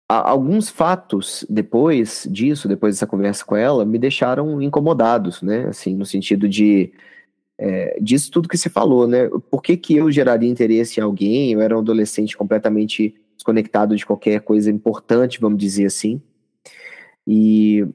[0.07, 5.67] alguns fatos depois disso, depois dessa conversa com ela, me deixaram incomodados, né?
[5.67, 6.91] Assim, no sentido de
[7.57, 9.29] é, disso tudo que você falou, né?
[9.49, 11.53] Por que, que eu geraria interesse em alguém?
[11.53, 16.21] Eu era um adolescente completamente desconectado de qualquer coisa importante, vamos dizer assim.
[17.27, 17.85] E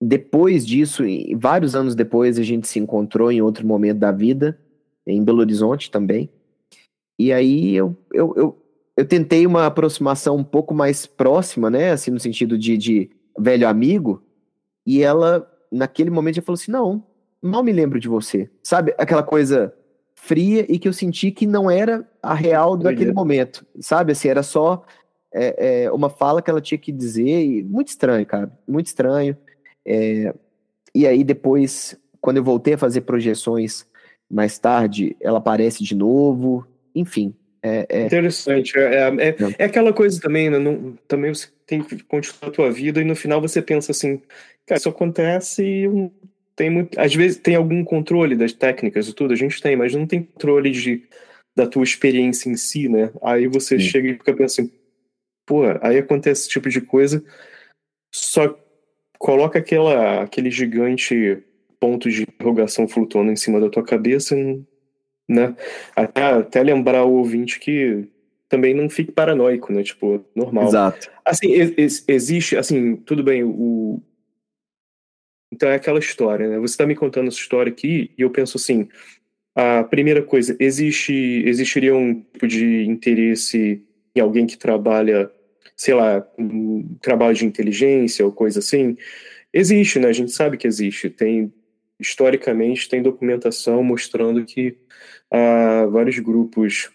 [0.00, 1.02] depois disso,
[1.36, 4.58] vários anos depois, a gente se encontrou em outro momento da vida,
[5.06, 6.30] em Belo Horizonte também.
[7.18, 8.59] E aí eu, eu, eu,
[9.00, 11.92] eu tentei uma aproximação um pouco mais próxima, né?
[11.92, 14.22] Assim, no sentido de, de velho amigo.
[14.86, 17.02] E ela, naquele momento, já falou assim: não,
[17.40, 18.50] mal me lembro de você.
[18.62, 18.94] Sabe?
[18.98, 19.74] Aquela coisa
[20.14, 23.64] fria e que eu senti que não era a real daquele momento.
[23.80, 24.12] Sabe?
[24.12, 24.84] Assim, era só
[25.32, 27.42] é, é, uma fala que ela tinha que dizer.
[27.42, 28.52] E muito estranho, cara.
[28.68, 29.34] Muito estranho.
[29.82, 30.34] É,
[30.94, 33.86] e aí, depois, quando eu voltei a fazer projeções
[34.30, 37.34] mais tarde, ela aparece de novo enfim.
[37.62, 38.06] É, é...
[38.06, 38.78] Interessante.
[38.78, 40.58] É, é, é, é, aquela coisa também, né?
[40.58, 44.20] Não, também você tem que continuar a tua vida e no final você pensa assim,
[44.66, 46.10] cara, isso acontece e
[46.56, 46.98] tem muito.
[46.98, 50.22] Às vezes tem algum controle das técnicas e tudo, a gente tem, mas não tem
[50.22, 51.02] controle de,
[51.56, 53.10] da tua experiência em si, né?
[53.22, 53.86] Aí você Sim.
[53.86, 54.70] chega e fica pensando
[55.50, 57.24] pô, aí acontece esse tipo de coisa,
[58.14, 58.56] só
[59.18, 61.42] coloca aquela, aquele gigante
[61.80, 64.62] ponto de interrogação flutuando em cima da tua cabeça e
[65.30, 65.54] né?
[65.94, 68.08] Até, até lembrar o ouvinte que
[68.48, 69.84] também não fique paranoico, né?
[69.84, 70.66] Tipo, normal.
[70.66, 71.08] Exato.
[71.24, 74.02] Assim, ex existe, assim, tudo bem, o...
[75.52, 76.58] Então é aquela história, né?
[76.58, 78.88] Você está me contando essa história aqui e eu penso assim,
[79.54, 81.12] a primeira coisa, existe,
[81.46, 85.30] existiria um tipo de interesse em alguém que trabalha,
[85.76, 88.96] sei lá, um trabalho de inteligência ou coisa assim?
[89.52, 90.08] Existe, né?
[90.08, 91.08] A gente sabe que existe.
[91.08, 91.52] Tem,
[92.00, 94.76] historicamente, tem documentação mostrando que
[95.90, 96.90] vários grupos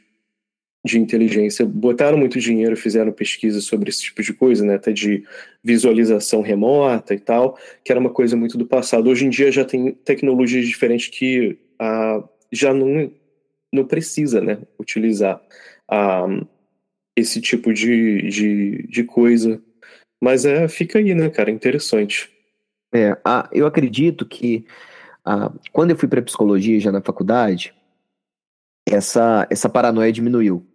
[0.86, 5.26] de inteligência botaram muito dinheiro, fizeram pesquisa sobre esse tipo de coisa, né, até de
[5.64, 9.10] visualização remota e tal, que era uma coisa muito do passado.
[9.10, 13.12] Hoje em dia já tem tecnologias diferentes que ah, já não,
[13.74, 15.42] não precisa, né, utilizar
[15.90, 16.28] ah,
[17.16, 19.60] esse tipo de, de, de coisa.
[20.24, 22.30] Mas é, fica aí, né, cara, interessante.
[22.94, 24.68] É, ah, eu acredito que
[25.26, 27.74] ah, quando eu fui para psicologia já na faculdade,
[28.86, 30.66] essa, essa paranoia diminuiu.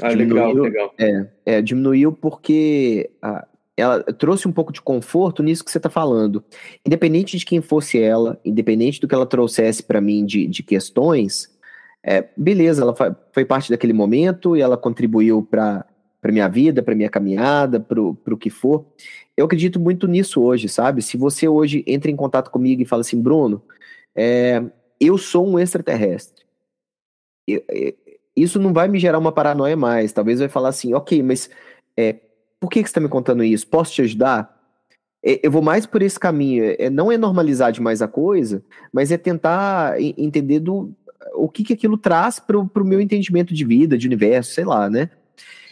[0.00, 0.94] Ah, diminuiu, legal, legal.
[0.98, 5.90] É, é diminuiu porque ah, ela trouxe um pouco de conforto nisso que você está
[5.90, 6.44] falando.
[6.86, 11.52] Independente de quem fosse ela, independente do que ela trouxesse para mim de, de questões,
[12.02, 12.94] é, beleza, ela
[13.32, 15.86] foi parte daquele momento e ela contribuiu para
[16.20, 18.86] para minha vida, para minha caminhada, para o que for.
[19.36, 21.02] Eu acredito muito nisso hoje, sabe?
[21.02, 23.60] Se você hoje entra em contato comigo e fala assim, Bruno,
[24.16, 24.64] é,
[24.98, 26.43] eu sou um extraterrestre.
[28.36, 30.12] Isso não vai me gerar uma paranoia mais.
[30.12, 31.48] Talvez vai falar assim, ok, mas
[31.96, 32.16] é,
[32.60, 33.66] por que, que você está me contando isso?
[33.66, 34.54] Posso te ajudar?
[35.24, 36.74] É, eu vou mais por esse caminho.
[36.78, 40.92] É, não é normalizar demais a coisa, mas é tentar entender do,
[41.34, 44.90] o que, que aquilo traz para o meu entendimento de vida, de universo, sei lá,
[44.90, 45.10] né?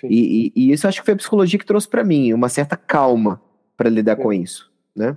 [0.02, 2.76] E, e, e, isso acho que foi a psicologia que trouxe para mim, uma certa
[2.76, 3.40] calma
[3.76, 4.16] para lidar é.
[4.16, 5.16] com isso, né?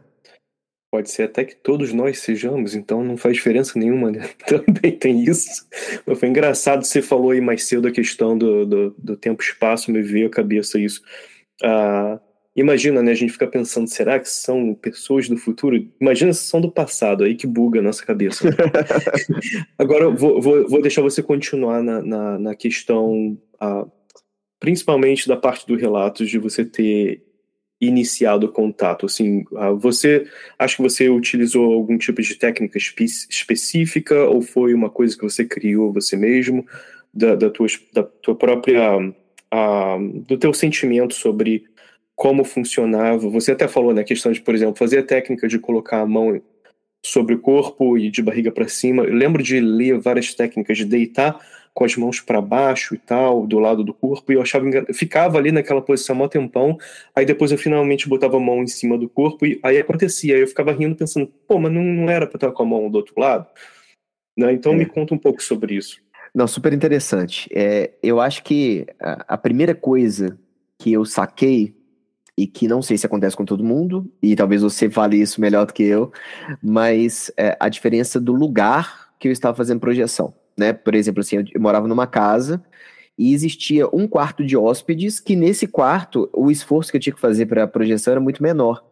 [0.95, 4.29] Pode ser até que todos nós sejamos, então não faz diferença nenhuma, né?
[4.47, 5.67] Também tem isso.
[6.05, 9.91] Mas foi engraçado, você falou aí mais cedo a questão do, do, do tempo espaço,
[9.91, 11.01] me veio à cabeça isso.
[11.61, 12.17] Ah,
[12.55, 13.11] imagina, né?
[13.11, 15.85] A gente fica pensando, será que são pessoas do futuro?
[15.99, 18.47] Imagina se são do passado, aí que buga a nossa cabeça.
[19.77, 23.85] Agora, vou, vou, vou, deixar você continuar na, na, na questão, ah,
[24.61, 27.21] principalmente da parte do relato, de você ter
[27.79, 29.05] iniciado o contato?
[29.05, 30.25] Assim, ah, você
[30.57, 35.23] acha que você utilizou algum tipo de técnica espe específica ou foi uma coisa que
[35.23, 36.65] você criou você mesmo
[37.13, 41.65] da, da, tua, da tua própria uh, do teu sentimento sobre
[42.15, 43.29] como funcionava?
[43.29, 46.05] Você até falou na né, questão de, por exemplo, fazer a técnica de colocar a
[46.05, 46.41] mão
[47.05, 49.03] sobre o corpo e de barriga para cima.
[49.03, 51.39] Eu lembro de ler várias técnicas de deitar
[51.75, 54.93] com as mãos para baixo e tal, do lado do corpo, e eu achava eu
[54.93, 56.77] ficava ali naquela posição um tempão,
[57.13, 60.41] aí depois eu finalmente botava a mão em cima do corpo e aí acontecia, aí
[60.41, 62.95] eu ficava rindo pensando, pô, mas não, não era para estar com a mão do
[62.95, 63.45] outro lado?
[64.37, 64.53] Né?
[64.53, 64.77] Então é.
[64.77, 66.01] me conta um pouco sobre isso.
[66.33, 67.49] Não, super interessante.
[67.53, 70.39] É, eu acho que a, a primeira coisa
[70.79, 71.75] que eu saquei
[72.37, 75.65] e que não sei se acontece com todo mundo, e talvez você fale isso melhor
[75.65, 76.11] do que eu,
[76.63, 80.73] mas é, a diferença do lugar que eu estava fazendo projeção né?
[80.73, 82.63] Por exemplo, assim, eu morava numa casa
[83.17, 87.21] e existia um quarto de hóspedes que nesse quarto o esforço que eu tinha que
[87.21, 88.83] fazer para a projeção era muito menor.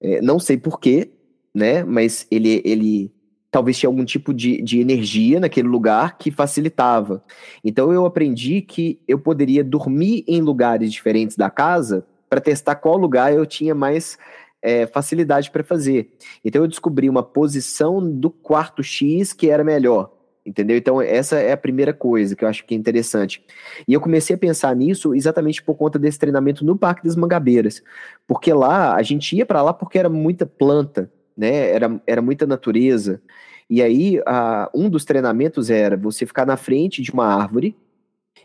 [0.00, 1.10] É, não sei porquê,
[1.54, 1.82] né?
[1.82, 3.12] Mas ele, ele
[3.50, 7.24] talvez tinha algum tipo de, de energia naquele lugar que facilitava.
[7.64, 12.96] Então eu aprendi que eu poderia dormir em lugares diferentes da casa para testar qual
[12.96, 14.18] lugar eu tinha mais
[14.62, 16.12] é, facilidade para fazer.
[16.44, 20.17] Então eu descobri uma posição do quarto X que era melhor.
[20.48, 20.78] Entendeu?
[20.78, 23.44] Então, essa é a primeira coisa que eu acho que é interessante.
[23.86, 27.82] E eu comecei a pensar nisso exatamente por conta desse treinamento no Parque das Mangabeiras.
[28.26, 31.70] Porque lá, a gente ia para lá porque era muita planta, né?
[31.70, 33.20] Era, era muita natureza.
[33.68, 37.76] E aí, a, um dos treinamentos era você ficar na frente de uma árvore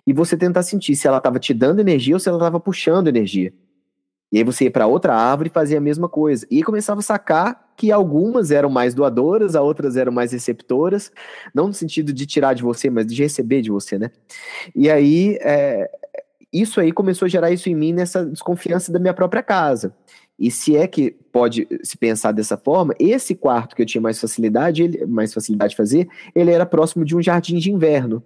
[0.05, 3.07] e você tentar sentir se ela estava te dando energia ou se ela estava puxando
[3.07, 3.53] energia.
[4.33, 6.43] E aí você ia para outra árvore e fazia a mesma coisa.
[6.49, 11.11] E começava a sacar que algumas eram mais doadoras, outras eram mais receptoras,
[11.53, 14.09] não no sentido de tirar de você, mas de receber de você, né?
[14.75, 15.87] E aí, é,
[16.51, 19.95] isso aí começou a gerar isso em mim nessa desconfiança da minha própria casa.
[20.39, 24.19] E se é que pode se pensar dessa forma, esse quarto que eu tinha mais
[24.19, 28.23] facilidade, ele, mais facilidade de fazer, ele era próximo de um jardim de inverno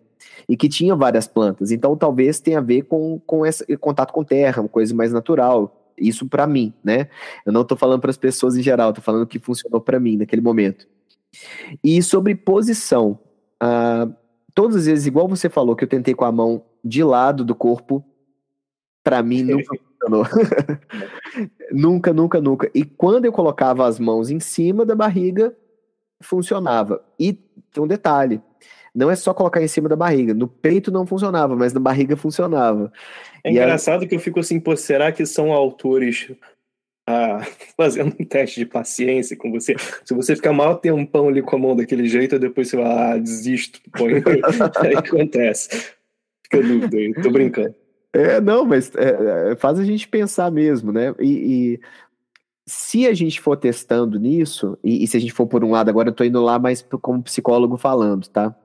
[0.48, 1.70] e que tinha várias plantas.
[1.70, 5.84] Então talvez tenha a ver com, com esse contato com terra, uma coisa mais natural.
[5.98, 7.10] Isso para mim, né?
[7.46, 10.18] Eu não estou falando para as pessoas em geral, estou falando que funcionou para mim
[10.18, 10.88] naquele momento.
[11.84, 13.20] E sobre posição,
[13.62, 14.14] uh,
[14.54, 17.56] todas as vezes, igual você falou, que eu tentei com a mão de lado do
[17.56, 18.04] corpo,
[19.04, 20.26] para mim nunca funcionou.
[21.72, 22.72] nunca, nunca, nunca.
[22.74, 25.56] E quando eu colocava as mãos em cima da barriga,
[26.22, 27.04] funcionava.
[27.20, 28.42] E tem um detalhe:
[28.98, 30.34] não é só colocar em cima da barriga.
[30.34, 32.92] No peito não funcionava, mas na barriga funcionava.
[33.44, 34.08] É e engraçado a...
[34.08, 36.32] que eu fico assim, pô, será que são autores
[37.08, 37.46] ah,
[37.78, 39.76] fazendo um teste de paciência com você?
[40.04, 43.18] Se você ficar mal tempão ali com a mão daquele jeito, depois você vai, ah,
[43.18, 44.16] desisto, põe.
[44.82, 45.94] aí acontece.
[46.44, 47.76] Fica dúvida aí, tô brincando.
[48.12, 51.14] É, não, mas é, é, faz a gente pensar mesmo, né?
[51.20, 51.80] E, e,
[52.66, 55.90] se a gente for testando nisso, e, e, se a gente for por um lado,
[55.90, 58.56] agora eu tô indo lá mais como psicólogo falando, tá?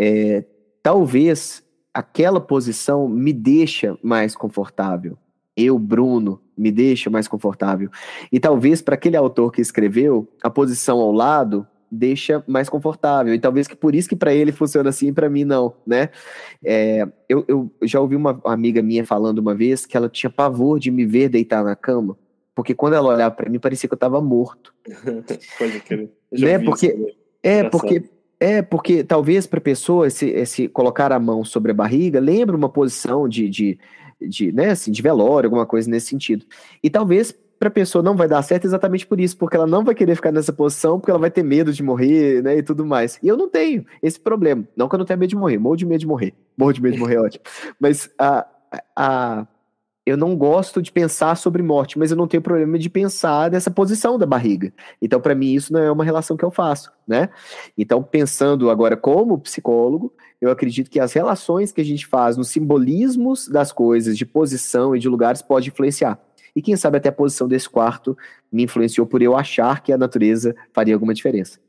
[0.00, 0.44] É,
[0.80, 5.18] talvez aquela posição me deixa mais confortável.
[5.56, 7.90] Eu, Bruno, me deixa mais confortável.
[8.30, 13.34] E talvez para aquele autor que escreveu, a posição ao lado deixa mais confortável.
[13.34, 16.10] E talvez que por isso que para ele funciona assim e para mim não, né?
[16.64, 20.78] É, eu, eu já ouvi uma amiga minha falando uma vez que ela tinha pavor
[20.78, 22.16] de me ver deitar na cama,
[22.54, 24.72] porque quando ela olhava para mim parecia que eu estava morto.
[25.58, 26.10] Pode crer.
[26.30, 26.58] Né?
[26.58, 28.04] Porque é porque
[28.40, 32.56] é porque talvez para a pessoa esse, esse colocar a mão sobre a barriga lembra
[32.56, 33.78] uma posição de, de,
[34.20, 36.46] de, né, assim, de velório, alguma coisa nesse sentido.
[36.82, 39.84] E talvez para a pessoa não vai dar certo exatamente por isso, porque ela não
[39.84, 42.86] vai querer ficar nessa posição, porque ela vai ter medo de morrer, né, e tudo
[42.86, 43.18] mais.
[43.22, 44.66] E eu não tenho esse problema.
[44.76, 46.34] Não que eu não tenha medo de morrer, morro de medo de morrer.
[46.56, 47.44] Morro de medo de morrer, é ótimo.
[47.80, 48.46] Mas a,
[48.94, 49.46] a,
[50.08, 53.70] eu não gosto de pensar sobre morte, mas eu não tenho problema de pensar nessa
[53.70, 54.72] posição da barriga.
[55.02, 57.28] Então, para mim, isso não é uma relação que eu faço, né?
[57.76, 62.48] Então, pensando agora como psicólogo, eu acredito que as relações que a gente faz nos
[62.48, 66.18] simbolismos das coisas, de posição e de lugares, pode influenciar.
[66.56, 68.16] E quem sabe até a posição desse quarto
[68.50, 71.60] me influenciou por eu achar que a natureza faria alguma diferença.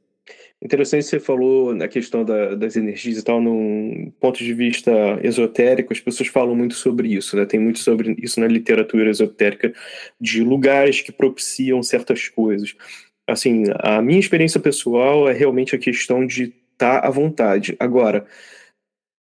[0.61, 4.91] Interessante você falou na questão da, das energias e tal, num ponto de vista
[5.23, 7.45] esotérico, as pessoas falam muito sobre isso, né?
[7.45, 9.73] Tem muito sobre isso na literatura esotérica,
[10.19, 12.75] de lugares que propiciam certas coisas.
[13.25, 17.77] Assim, a minha experiência pessoal é realmente a questão de estar tá à vontade.
[17.79, 18.25] Agora,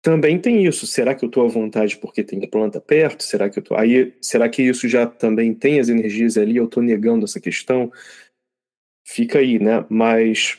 [0.07, 0.87] também tem isso.
[0.87, 3.25] Será que eu estou à vontade porque tem planta perto?
[3.25, 4.15] Será que eu tô aí?
[4.23, 6.57] Será que isso já também tem as energias ali?
[6.57, 7.91] Eu estou negando essa questão?
[9.05, 9.85] Fica aí, né?
[9.89, 10.59] Mas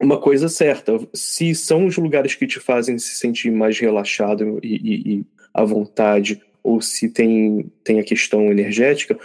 [0.00, 4.76] uma coisa certa, se são os lugares que te fazem se sentir mais relaxado e,
[4.76, 9.18] e, e à vontade, ou se tem, tem a questão energética,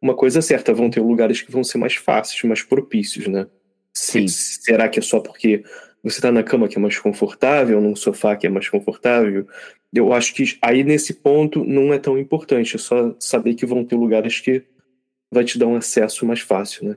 [0.00, 3.46] uma coisa certa, vão ter lugares que vão ser mais fáceis, mais propícios, né?
[3.94, 4.26] Sim.
[4.26, 5.62] será que é só porque
[6.02, 9.46] você está na cama que é mais confortável, num sofá que é mais confortável.
[9.94, 13.84] Eu acho que aí nesse ponto não é tão importante, é só saber que vão
[13.84, 14.64] ter lugares que
[15.30, 16.96] vai te dar um acesso mais fácil, né?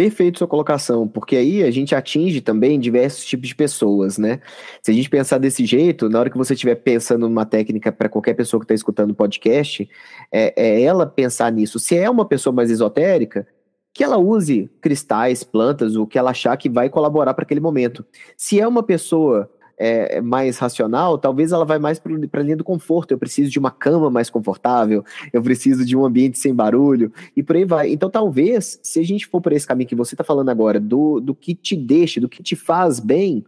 [0.00, 4.40] Perfeito sua colocação, porque aí a gente atinge também diversos tipos de pessoas, né?
[4.80, 8.08] Se a gente pensar desse jeito, na hora que você estiver pensando numa técnica para
[8.08, 9.86] qualquer pessoa que está escutando o podcast,
[10.32, 11.78] é, é ela pensar nisso.
[11.78, 13.46] Se é uma pessoa mais esotérica,
[13.92, 18.02] que ela use cristais, plantas, o que ela achar que vai colaborar para aquele momento.
[18.38, 19.50] Se é uma pessoa
[19.80, 23.12] é, mais racional, talvez ela vai mais para a linha do conforto.
[23.12, 25.02] Eu preciso de uma cama mais confortável,
[25.32, 27.90] eu preciso de um ambiente sem barulho, e por aí vai.
[27.90, 31.18] Então, talvez, se a gente for por esse caminho que você está falando agora, do,
[31.18, 33.42] do que te deixa, do que te faz bem,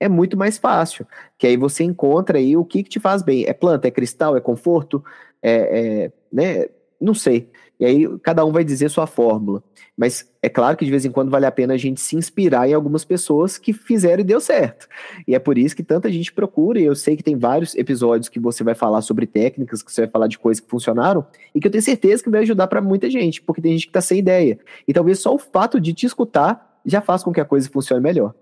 [0.00, 1.06] é muito mais fácil.
[1.36, 3.44] Que aí você encontra aí o que, que te faz bem.
[3.44, 5.04] É planta, é cristal, é conforto,
[5.42, 6.66] é, é né?
[7.00, 7.50] Não sei.
[7.78, 9.62] E aí cada um vai dizer sua fórmula.
[9.96, 12.68] Mas é claro que de vez em quando vale a pena a gente se inspirar
[12.68, 14.88] em algumas pessoas que fizeram e deu certo.
[15.26, 18.28] E é por isso que tanta gente procura, e eu sei que tem vários episódios
[18.28, 21.24] que você vai falar sobre técnicas, que você vai falar de coisas que funcionaram,
[21.54, 23.90] e que eu tenho certeza que vai ajudar para muita gente, porque tem gente que
[23.90, 24.58] está sem ideia.
[24.86, 28.02] E talvez só o fato de te escutar já faz com que a coisa funcione
[28.02, 28.34] melhor.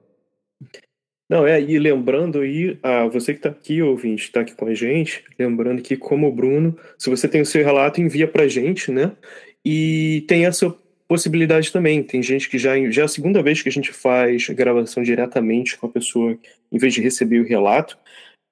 [1.33, 4.75] Não, é, e lembrando aí, a você que está aqui, ouvinte, está aqui com a
[4.75, 8.49] gente, lembrando que, como o Bruno, se você tem o seu relato, envia para a
[8.49, 9.13] gente, né?
[9.65, 10.69] E tem essa
[11.09, 12.03] possibilidade também.
[12.03, 15.79] Tem gente que já, já é a segunda vez que a gente faz gravação diretamente
[15.79, 16.39] com a pessoa,
[16.71, 17.97] em vez de receber o relato,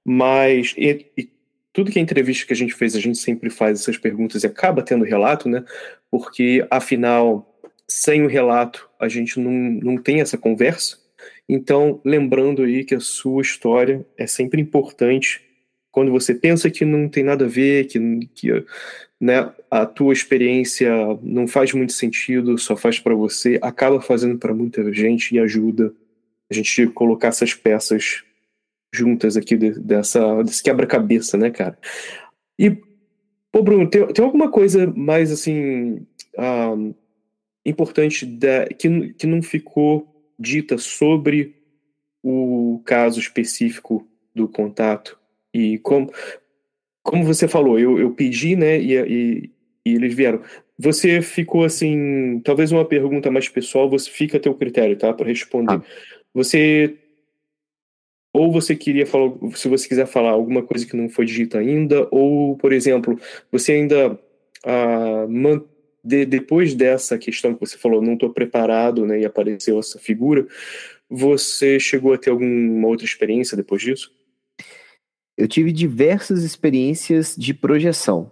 [0.02, 1.28] mas e, e
[1.74, 4.46] tudo que é entrevista que a gente fez, a gente sempre faz essas perguntas e
[4.46, 5.62] acaba tendo relato, né?
[6.10, 7.46] Porque, afinal,
[7.86, 10.99] sem o relato, a gente não, não tem essa conversa.
[11.52, 15.42] Então, lembrando aí que a sua história é sempre importante.
[15.90, 17.98] Quando você pensa que não tem nada a ver, que,
[18.32, 18.64] que
[19.20, 20.88] né, a tua experiência
[21.20, 25.92] não faz muito sentido, só faz para você, acaba fazendo para muita gente e ajuda
[26.48, 28.22] a gente colocar essas peças
[28.94, 31.76] juntas aqui de, dessa, desse quebra-cabeça, né, cara?
[32.56, 32.78] E,
[33.50, 36.06] pô, Bruno, tem, tem alguma coisa mais, assim,
[36.38, 36.94] uh,
[37.66, 38.24] importante
[38.78, 40.09] que, que não ficou
[40.40, 41.54] dita sobre
[42.22, 45.18] o caso específico do contato
[45.52, 46.10] e como
[47.02, 49.50] como você falou eu, eu pedi né e, e,
[49.84, 50.40] e eles vieram
[50.78, 55.26] você ficou assim talvez uma pergunta mais pessoal você fica a teu critério tá para
[55.26, 55.82] responder ah.
[56.32, 56.96] você
[58.32, 62.08] ou você queria falar se você quiser falar alguma coisa que não foi dita ainda
[62.10, 63.18] ou por exemplo
[63.50, 64.18] você ainda
[64.64, 65.26] ah,
[66.02, 70.46] de, depois dessa questão que você falou, não estou preparado, né, e apareceu essa figura,
[71.08, 74.12] você chegou a ter alguma outra experiência depois disso?
[75.36, 78.30] Eu tive diversas experiências de projeção,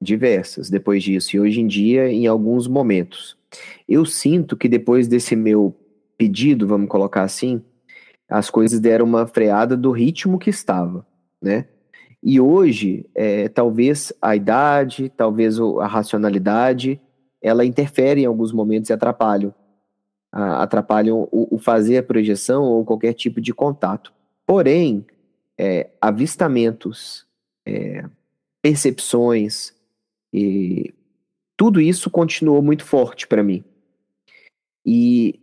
[0.00, 3.36] diversas depois disso, e hoje em dia, em alguns momentos.
[3.88, 5.74] Eu sinto que depois desse meu
[6.16, 7.62] pedido, vamos colocar assim,
[8.28, 11.04] as coisas deram uma freada do ritmo que estava,
[11.42, 11.66] né?
[12.22, 17.00] E hoje, é, talvez a idade, talvez a racionalidade,
[17.42, 19.54] ela interfere em alguns momentos e atrapalham,
[20.30, 24.12] atrapalham o, o fazer a projeção ou qualquer tipo de contato.
[24.46, 25.06] Porém,
[25.58, 27.26] é, avistamentos,
[27.66, 28.04] é,
[28.62, 29.74] percepções,
[30.32, 30.94] e
[31.56, 33.64] tudo isso continuou muito forte para mim.
[34.84, 35.40] E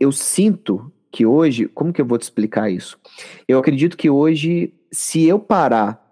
[0.00, 2.98] eu sinto que hoje, como que eu vou te explicar isso?
[3.46, 6.04] Eu acredito que hoje, se eu parar,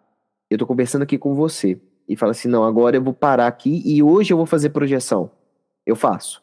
[0.51, 3.83] eu estou conversando aqui com você, e fala assim, não, agora eu vou parar aqui
[3.85, 5.31] e hoje eu vou fazer projeção.
[5.87, 6.43] Eu faço.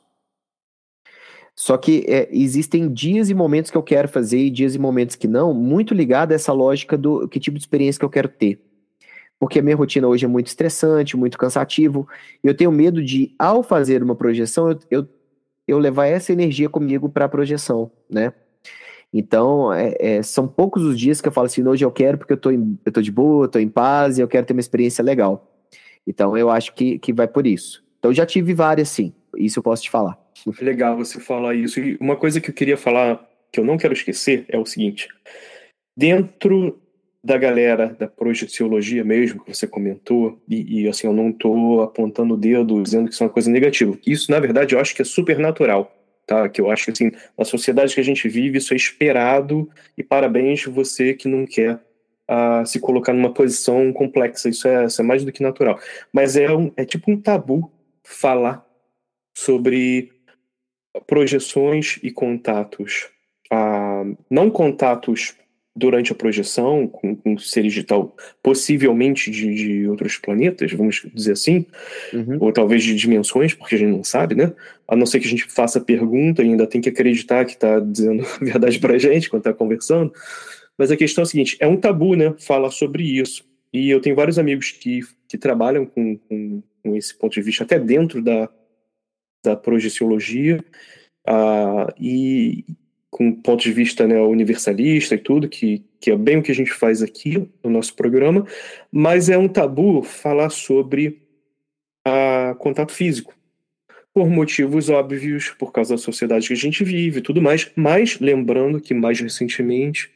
[1.56, 5.16] Só que é, existem dias e momentos que eu quero fazer e dias e momentos
[5.16, 8.30] que não, muito ligado a essa lógica do que tipo de experiência que eu quero
[8.30, 8.60] ter.
[9.40, 12.08] Porque a minha rotina hoje é muito estressante, muito cansativo,
[12.44, 15.08] e eu tenho medo de, ao fazer uma projeção, eu, eu,
[15.68, 18.34] eu levar essa energia comigo para a projeção, né?
[19.14, 22.34] Então, é, é, são poucos os dias que eu falo assim, hoje eu quero porque
[22.34, 24.62] eu tô, em, eu tô de boa, tô em paz e eu quero ter uma
[24.62, 25.51] experiência legal.
[26.08, 27.84] Então, eu acho que, que vai por isso.
[28.00, 29.14] Então, já tive várias, sim.
[29.38, 30.18] Isso eu posso te falar.
[30.60, 31.80] Legal você falar isso.
[31.80, 35.08] E uma coisa que eu queria falar, que eu não quero esquecer, é o seguinte.
[35.96, 36.80] Dentro
[37.24, 42.34] da galera da projeciologia mesmo, que você comentou, e, e assim, eu não estou apontando
[42.34, 43.98] o dedo dizendo que isso é uma coisa negativa.
[44.06, 45.96] Isso, na verdade, eu acho que é super natural
[46.32, 46.48] tá?
[46.48, 50.04] Que eu acho que assim, na sociedade que a gente vive, isso é esperado e
[50.04, 51.80] parabéns você que não quer
[52.32, 54.50] uh, se colocar numa posição complexa.
[54.50, 55.78] Isso é, isso é mais do que natural.
[56.14, 57.70] Mas é, um, é tipo um tabu
[58.04, 58.66] falar
[59.36, 60.12] sobre
[61.06, 63.10] projeções e contatos.
[63.52, 65.36] Uh, não contatos
[65.74, 71.32] durante a projeção com, com seres de tal, possivelmente de, de, outros planetas, vamos dizer
[71.32, 71.66] assim,
[72.14, 72.38] uhum.
[72.42, 74.52] ou talvez de dimensões, porque a gente não sabe, né?
[74.86, 77.80] A não ser que a gente faça pergunta e ainda tem que acreditar que está
[77.80, 80.14] dizendo a verdade para a gente quando está conversando.
[80.82, 82.34] Mas a questão é a seguinte: é um tabu, né?
[82.40, 83.46] Falar sobre isso.
[83.72, 87.64] E eu tenho vários amigos que, que trabalham com, com, com esse ponto de vista,
[87.64, 88.50] até dentro da,
[89.46, 90.60] da projeciologia.
[91.30, 92.66] Uh, e,
[93.12, 96.56] com ponto de vista né, universalista e tudo, que, que é bem o que a
[96.56, 98.48] gente faz aqui no nosso programa,
[98.92, 101.22] mas é um tabu falar sobre
[102.04, 103.36] a contato físico,
[104.12, 108.20] por motivos óbvios, por causa da sociedade que a gente vive e tudo mais, mas
[108.20, 110.10] lembrando que mais recentemente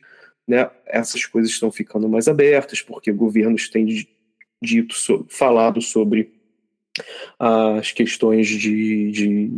[0.47, 4.07] né, essas coisas estão ficando mais abertas, porque governos têm
[4.61, 4.95] dito,
[5.29, 6.31] falado sobre
[7.39, 9.51] as questões de, de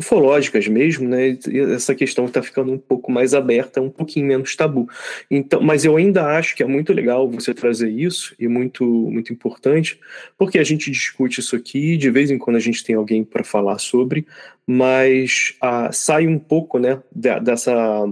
[0.00, 1.38] ufológicas mesmo, né?
[1.74, 4.88] essa questão está ficando um pouco mais aberta, um pouquinho menos tabu.
[5.30, 9.30] Então, mas eu ainda acho que é muito legal você trazer isso e muito muito
[9.32, 10.00] importante,
[10.38, 13.44] porque a gente discute isso aqui, de vez em quando a gente tem alguém para
[13.44, 14.26] falar sobre,
[14.66, 18.10] mas ah, sai um pouco, né, dessa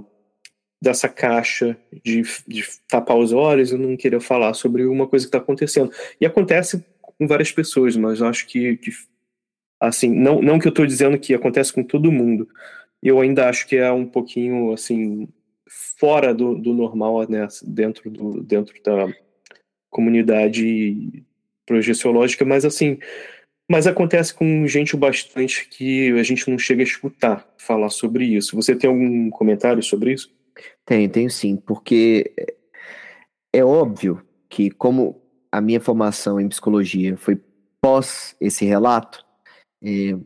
[0.80, 5.28] dessa caixa de, de tapar os olhos e não querer falar sobre uma coisa que
[5.28, 5.92] está acontecendo.
[6.20, 8.92] E acontece com várias pessoas, mas eu acho que, que
[9.80, 12.48] Assim, não, não que eu estou dizendo que acontece com todo mundo.
[13.02, 15.28] Eu ainda acho que é um pouquinho, assim,
[15.68, 17.46] fora do, do normal, né?
[17.62, 19.06] Dentro, do, dentro da
[19.88, 21.24] comunidade
[21.64, 22.98] projeciológica, mas assim,
[23.70, 28.56] mas acontece com gente bastante que a gente não chega a escutar falar sobre isso.
[28.56, 30.34] Você tem algum comentário sobre isso?
[30.84, 32.32] Tenho, tenho sim, porque
[33.52, 37.40] é óbvio que como a minha formação em psicologia foi
[37.80, 39.24] pós esse relato,
[39.82, 40.16] é,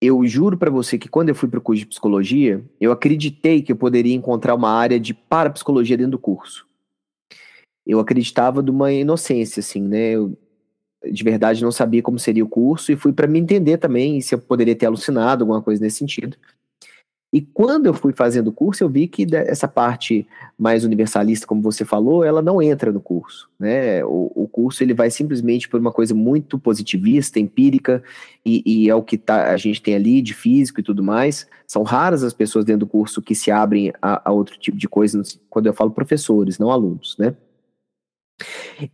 [0.00, 3.62] eu juro para você que quando eu fui para o curso de psicologia, eu acreditei
[3.62, 6.66] que eu poderia encontrar uma área de parapsicologia dentro do curso.
[7.84, 10.10] Eu acreditava de uma inocência, assim, né?
[10.10, 10.38] Eu,
[11.04, 14.34] de verdade não sabia como seria o curso e fui para me entender também se
[14.34, 16.36] eu poderia ter alucinado, alguma coisa nesse sentido.
[17.30, 20.26] E quando eu fui fazendo o curso, eu vi que essa parte
[20.58, 23.50] mais universalista, como você falou, ela não entra no curso.
[23.58, 24.02] Né?
[24.02, 28.02] O, o curso ele vai simplesmente por uma coisa muito positivista, empírica,
[28.46, 31.46] e, e, é o que tá, a gente tem ali de físico e tudo mais.
[31.66, 34.88] São raras as pessoas dentro do curso que se abrem a, a outro tipo de
[34.88, 35.20] coisa,
[35.50, 37.14] quando eu falo professores, não alunos.
[37.18, 37.36] Né?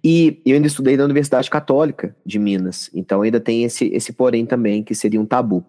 [0.02, 4.44] E eu ainda estudei na Universidade Católica de Minas, então ainda tem esse, esse porém
[4.44, 5.64] também, que seria um tabu.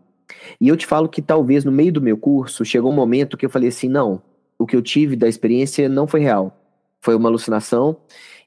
[0.59, 3.45] E eu te falo que talvez no meio do meu curso chegou um momento que
[3.45, 4.21] eu falei assim: não,
[4.57, 6.61] o que eu tive da experiência não foi real.
[7.01, 7.97] Foi uma alucinação.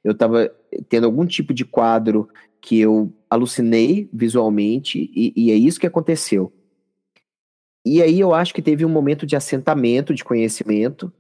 [0.03, 0.51] Eu estava
[0.89, 2.29] tendo algum tipo de quadro
[2.61, 6.53] que eu alucinei visualmente, e, e é isso que aconteceu.
[7.85, 11.13] E aí eu acho que teve um momento de assentamento, de conhecimento,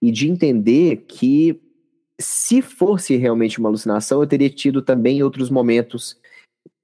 [0.00, 1.60] e de entender que
[2.18, 6.16] se fosse realmente uma alucinação, eu teria tido também outros momentos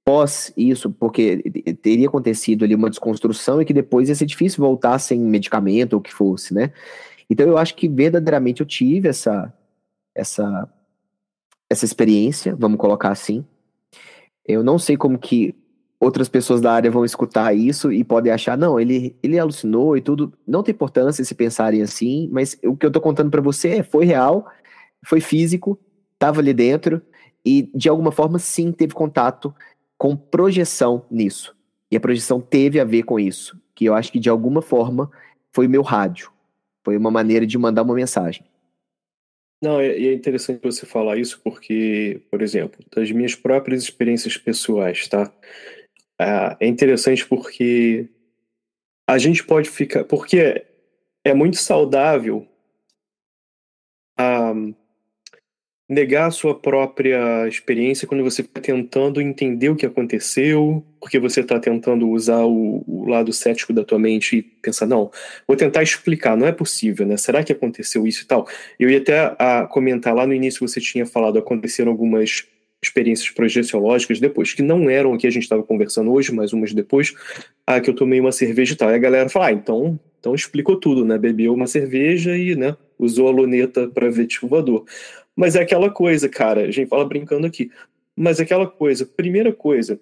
[0.05, 1.41] pós isso, porque
[1.81, 5.99] teria acontecido ali uma desconstrução e que depois ia ser difícil voltar sem medicamento ou
[5.99, 6.71] o que fosse, né?
[7.29, 9.53] Então eu acho que verdadeiramente eu tive essa
[10.13, 10.69] essa
[11.69, 13.45] essa experiência, vamos colocar assim.
[14.45, 15.55] Eu não sei como que
[15.99, 20.01] outras pessoas da área vão escutar isso e podem achar, não, ele, ele alucinou e
[20.01, 20.33] tudo.
[20.45, 23.83] Não tem importância se pensarem assim, mas o que eu tô contando para você é,
[23.83, 24.45] foi real,
[25.05, 25.79] foi físico,
[26.19, 27.01] tava ali dentro
[27.45, 29.53] e de alguma forma sim teve contato
[30.03, 31.55] com projeção nisso.
[31.89, 35.09] E a projeção teve a ver com isso, que eu acho que de alguma forma
[35.49, 36.29] foi meu rádio.
[36.83, 38.43] Foi uma maneira de mandar uma mensagem.
[39.63, 45.07] Não, é, é interessante você falar isso porque, por exemplo, das minhas próprias experiências pessoais,
[45.07, 45.33] tá?
[46.19, 48.09] É, é interessante porque
[49.07, 50.03] a gente pode ficar.
[50.03, 50.65] Porque
[51.23, 52.45] é muito saudável
[54.19, 54.75] um,
[55.93, 61.41] negar a sua própria experiência quando você está tentando entender o que aconteceu, porque você
[61.41, 65.11] está tentando usar o, o, lado cético da tua mente e pensar, não,
[65.47, 67.15] vou tentar explicar, não é possível, né?
[67.17, 68.47] Será que aconteceu isso e tal?
[68.79, 72.45] Eu ia até a, comentar, lá no início você tinha falado, aconteceram algumas
[72.81, 76.73] experiências projeciológicas depois, que não eram o que a gente estava conversando hoje, mas umas
[76.73, 77.13] depois,
[77.65, 78.91] ah, que eu tomei uma cerveja e tal.
[78.91, 81.17] E a galera fala, ah, então, então explicou tudo, né?
[81.17, 84.85] Bebeu uma cerveja e, né, usou a luneta para ver tipo voador.
[85.35, 87.71] Mas é aquela coisa, cara, a gente fala brincando aqui,
[88.15, 89.99] mas é aquela coisa, primeira coisa,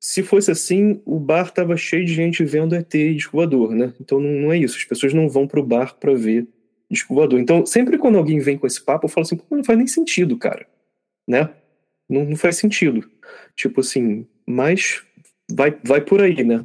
[0.00, 3.94] se fosse assim, o bar tava cheio de gente vendo ET e voador, né?
[4.00, 6.48] Então não, é isso, as pessoas não vão pro bar para ver
[6.90, 7.40] disco voador.
[7.40, 10.36] Então, sempre quando alguém vem com esse papo, eu falo assim, não faz nem sentido,
[10.36, 10.66] cara,
[11.26, 11.50] né?
[12.08, 13.08] Não, não faz sentido.
[13.54, 15.02] Tipo assim, mas
[15.50, 16.64] vai, vai por aí, né?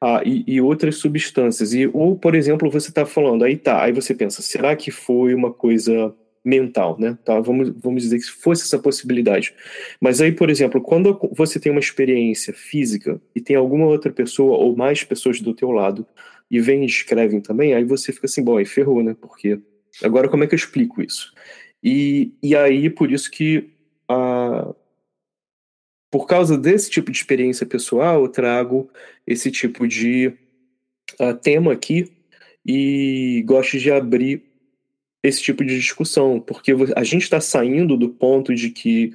[0.00, 1.74] Ah, e, e, outras substâncias.
[1.74, 5.34] E, ou, por exemplo, você está falando, aí tá, aí você pensa, será que foi
[5.34, 6.14] uma coisa
[6.48, 7.18] mental, né?
[7.24, 9.54] Tá, vamos, vamos dizer que fosse essa possibilidade.
[10.00, 14.56] Mas aí, por exemplo, quando você tem uma experiência física e tem alguma outra pessoa
[14.56, 16.06] ou mais pessoas do teu lado
[16.50, 19.14] e vêm e escrevem também, aí você fica assim, bom, aí ferrou, né?
[19.20, 19.60] Porque
[20.02, 21.34] agora como é que eu explico isso?
[21.84, 23.70] E, e aí, por isso que
[24.08, 24.74] a,
[26.10, 28.88] por causa desse tipo de experiência pessoal, eu trago
[29.26, 30.32] esse tipo de
[31.20, 32.10] uh, tema aqui
[32.66, 34.47] e gosto de abrir
[35.22, 39.12] esse tipo de discussão, porque a gente está saindo do ponto de que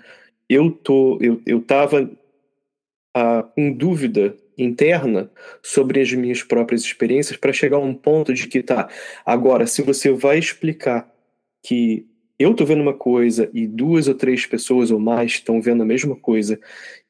[0.49, 5.31] eu tô, eu, eu tava uh, com dúvida interna
[5.63, 8.89] sobre as minhas próprias experiências para chegar a um ponto de que tá,
[9.25, 11.11] agora se você vai explicar
[11.63, 12.05] que
[12.43, 15.85] eu tô vendo uma coisa e duas ou três pessoas ou mais estão vendo a
[15.85, 16.59] mesma coisa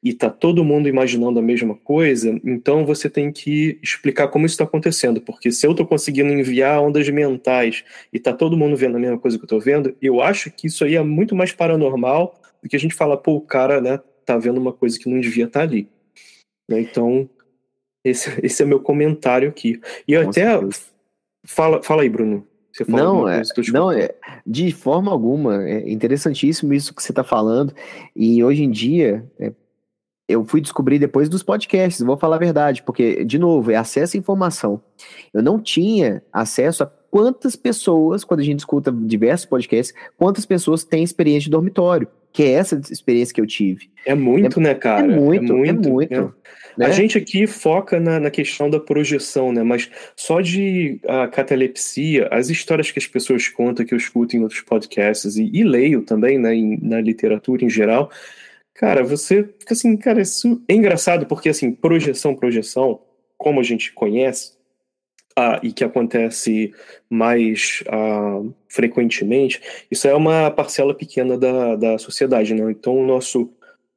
[0.02, 4.54] e tá todo mundo imaginando a mesma coisa, então você tem que explicar como isso
[4.54, 8.96] está acontecendo, porque se eu tô conseguindo enviar ondas mentais e tá todo mundo vendo
[8.96, 11.52] a mesma coisa que eu tô vendo, eu acho que isso aí é muito mais
[11.52, 15.08] paranormal do que a gente fala, pô, o cara, né, tá vendo uma coisa que
[15.08, 15.88] não devia estar tá ali.
[16.68, 17.28] Né, então,
[18.04, 19.80] esse, esse é meu comentário aqui.
[20.06, 20.44] E eu até.
[21.46, 22.46] Fala, fala aí, Bruno
[22.88, 24.10] não, é, não é,
[24.46, 25.62] de forma alguma.
[25.64, 27.72] É interessantíssimo isso que você está falando.
[28.16, 29.52] E hoje em dia, é,
[30.28, 34.16] eu fui descobrir depois dos podcasts, vou falar a verdade, porque, de novo, é acesso
[34.16, 34.80] à informação.
[35.32, 40.82] Eu não tinha acesso a quantas pessoas, quando a gente escuta diversos podcasts, quantas pessoas
[40.82, 43.88] têm experiência de dormitório que é essa experiência que eu tive.
[44.04, 45.06] É muito, é, né, cara?
[45.06, 45.88] É muito, é muito.
[45.88, 46.32] É muito né?
[46.76, 46.86] Né?
[46.86, 49.62] A gente aqui foca na, na, questão da projeção, né?
[49.62, 54.42] Mas só de a catalepsia, as histórias que as pessoas contam, que eu escuto em
[54.42, 58.10] outros podcasts e, e leio também, né, em, na literatura em geral,
[58.74, 63.00] cara, você fica assim, cara, isso é engraçado porque, assim, projeção, projeção,
[63.38, 64.54] como a gente conhece,
[65.36, 66.72] ah, e que acontece
[67.10, 69.60] mais ah, frequentemente,
[69.90, 72.70] isso é uma parcela pequena da, da sociedade, né?
[72.70, 73.50] Então, o nosso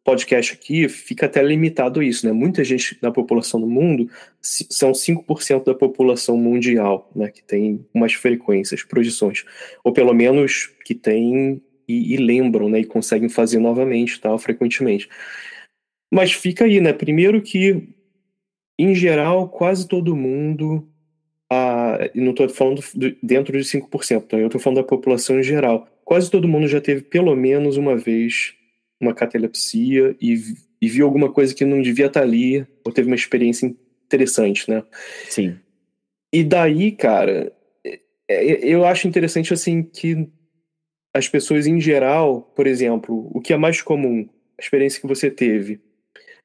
[0.04, 2.32] podcast aqui fica até limitado a isso, né?
[2.32, 4.10] Muita gente da população do mundo
[4.42, 7.30] são 5% da população mundial, né?
[7.30, 9.44] Que tem umas frequências, projeções,
[9.84, 12.80] ou pelo menos que tem e, e lembram, né?
[12.80, 15.10] E conseguem fazer novamente, tal, frequentemente.
[16.12, 16.94] Mas fica aí, né?
[16.94, 17.90] Primeiro que,
[18.80, 20.88] em geral, quase todo mundo
[21.50, 22.84] a, e não estou falando
[23.22, 24.38] dentro de 5%, tá?
[24.38, 25.88] eu estou falando da população em geral.
[26.04, 28.54] Quase todo mundo já teve pelo menos uma vez
[29.00, 30.42] uma catalepsia e,
[30.82, 33.74] e viu alguma coisa que não devia estar tá ali, ou teve uma experiência
[34.06, 34.84] interessante, né?
[35.30, 35.58] Sim.
[36.34, 37.52] E daí, cara,
[37.86, 40.28] é, é, eu acho interessante assim que
[41.14, 44.28] as pessoas em geral, por exemplo, o que é mais comum,
[44.58, 45.80] a experiência que você teve,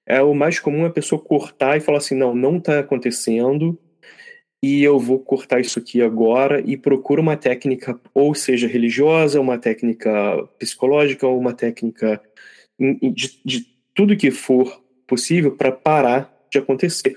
[0.06, 3.78] é o mais comum a pessoa cortar e falar assim, não, não está acontecendo,
[4.62, 9.58] e eu vou cortar isso aqui agora e procuro uma técnica, ou seja, religiosa, uma
[9.58, 12.22] técnica psicológica, ou uma técnica
[12.78, 17.16] de, de tudo que for possível para parar de acontecer.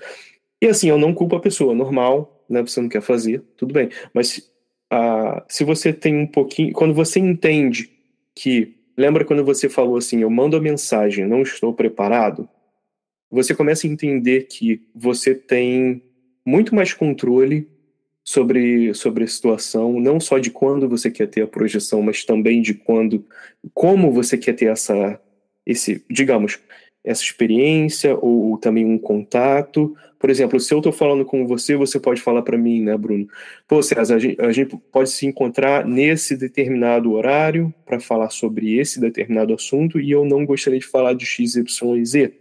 [0.60, 2.62] E assim, eu não culpo a pessoa, normal, né?
[2.62, 3.90] Você não quer fazer, tudo bem.
[4.12, 4.38] Mas
[4.92, 6.74] uh, se você tem um pouquinho.
[6.74, 7.92] Quando você entende
[8.34, 12.50] que lembra quando você falou assim, eu mando a mensagem, não estou preparado?
[13.30, 16.02] Você começa a entender que você tem
[16.46, 17.68] muito mais controle
[18.24, 22.62] sobre, sobre a situação, não só de quando você quer ter a projeção, mas também
[22.62, 23.26] de quando,
[23.74, 25.20] como você quer ter essa,
[25.66, 26.60] esse, digamos,
[27.04, 29.96] essa experiência ou, ou também um contato.
[30.18, 33.28] Por exemplo, se eu estou falando com você, você pode falar para mim, né, Bruno?
[33.68, 38.76] Pô, César, a gente, a gente pode se encontrar nesse determinado horário para falar sobre
[38.80, 42.32] esse determinado assunto e eu não gostaria de falar de X, Y.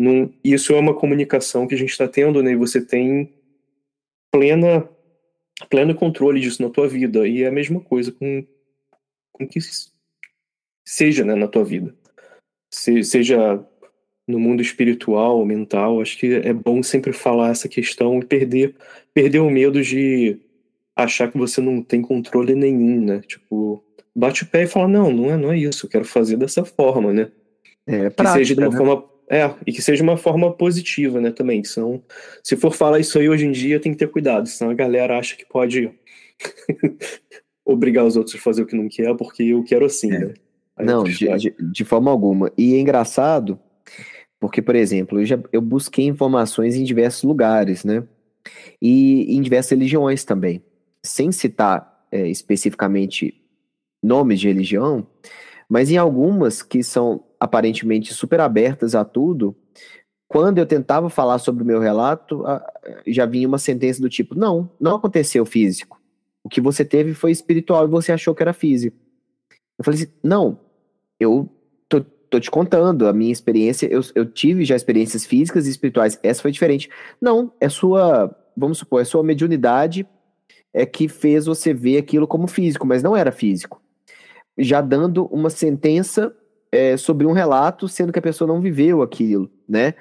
[0.00, 2.52] Num, isso é uma comunicação que a gente está tendo, né?
[2.52, 3.34] E você tem
[4.32, 4.88] plena
[5.68, 7.28] pleno controle disso na tua vida.
[7.28, 8.42] E é a mesma coisa com,
[9.30, 9.58] com que
[10.82, 11.94] seja né, na tua vida.
[12.72, 13.62] Se, seja
[14.26, 18.74] no mundo espiritual, mental, acho que é bom sempre falar essa questão e perder,
[19.12, 20.38] perder o medo de
[20.96, 23.20] achar que você não tem controle nenhum, né?
[23.26, 23.84] Tipo,
[24.16, 26.64] bate o pé e fala, não, não é, não é isso, eu quero fazer dessa
[26.64, 27.30] forma, né?
[27.86, 28.76] É, prática, que seja de uma né?
[28.78, 31.62] forma é, e que seja uma forma positiva, né, também.
[31.62, 32.02] Senão,
[32.42, 35.16] se for falar isso aí hoje em dia, tem que ter cuidado, senão a galera
[35.16, 35.88] acha que pode
[37.64, 40.18] obrigar os outros a fazer o que não quer, porque eu quero assim, é.
[40.18, 40.34] né?
[40.76, 42.50] Aí não, de, de, de, forma alguma.
[42.58, 43.56] E é engraçado,
[44.40, 48.02] porque, por exemplo, eu, já, eu busquei informações em diversos lugares, né?
[48.82, 50.60] E em diversas religiões também.
[51.04, 53.40] Sem citar é, especificamente
[54.02, 55.06] nomes de religião,
[55.68, 59.56] mas em algumas que são aparentemente super abertas a tudo,
[60.28, 62.44] quando eu tentava falar sobre o meu relato,
[63.06, 66.00] já vinha uma sentença do tipo: não, não aconteceu físico.
[66.44, 68.96] O que você teve foi espiritual e você achou que era físico.
[69.76, 70.60] Eu falei assim: não,
[71.18, 71.48] eu
[71.88, 76.18] tô, tô te contando, a minha experiência, eu, eu tive já experiências físicas e espirituais,
[76.22, 76.88] essa foi diferente.
[77.20, 80.06] Não, é sua, vamos supor, é sua mediunidade
[80.72, 83.82] é que fez você ver aquilo como físico, mas não era físico.
[84.56, 86.32] Já dando uma sentença
[86.72, 89.94] é, sobre um relato, sendo que a pessoa não viveu aquilo, né?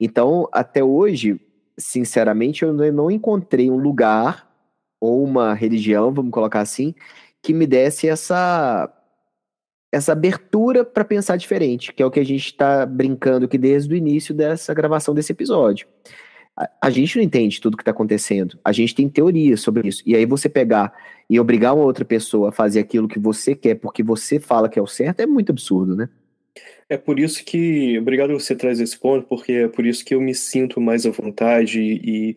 [0.00, 1.40] Então, até hoje,
[1.78, 4.50] sinceramente, eu não encontrei um lugar
[5.00, 6.94] ou uma religião, vamos colocar assim,
[7.42, 8.90] que me desse essa
[9.92, 13.94] essa abertura para pensar diferente, que é o que a gente está brincando aqui desde
[13.94, 15.86] o início dessa gravação desse episódio.
[16.56, 20.02] A, a gente não entende tudo que está acontecendo, a gente tem teorias sobre isso.
[20.04, 20.92] E aí você pegar
[21.28, 24.78] e obrigar uma outra pessoa a fazer aquilo que você quer porque você fala que
[24.78, 26.08] é o certo é muito absurdo, né?
[26.88, 30.20] É por isso que, obrigado você traz esse ponto, porque é por isso que eu
[30.20, 32.36] me sinto mais à vontade e,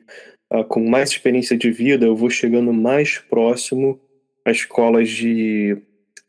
[0.51, 3.99] uh, com mais experiência de vida, eu vou chegando mais próximo
[4.45, 5.77] às escolas de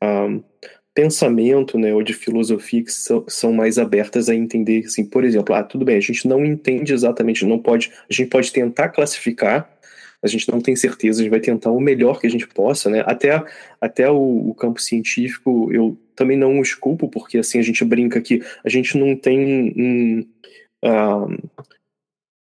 [0.02, 0.44] uh,
[0.92, 5.54] pensamento, né, ou de filosofia que são, são, mais abertas a entender, assim, por exemplo,
[5.54, 9.77] ah, tudo bem, a gente não entende exatamente, não pode, a gente pode tentar classificar,
[10.22, 12.90] a gente não tem certeza, a gente vai tentar o melhor que a gente possa,
[12.90, 13.02] né?
[13.06, 13.42] Até,
[13.80, 18.20] até o, o campo científico eu também não os culpo, porque assim a gente brinca
[18.20, 20.26] que a gente não tem um,
[20.84, 21.50] uh,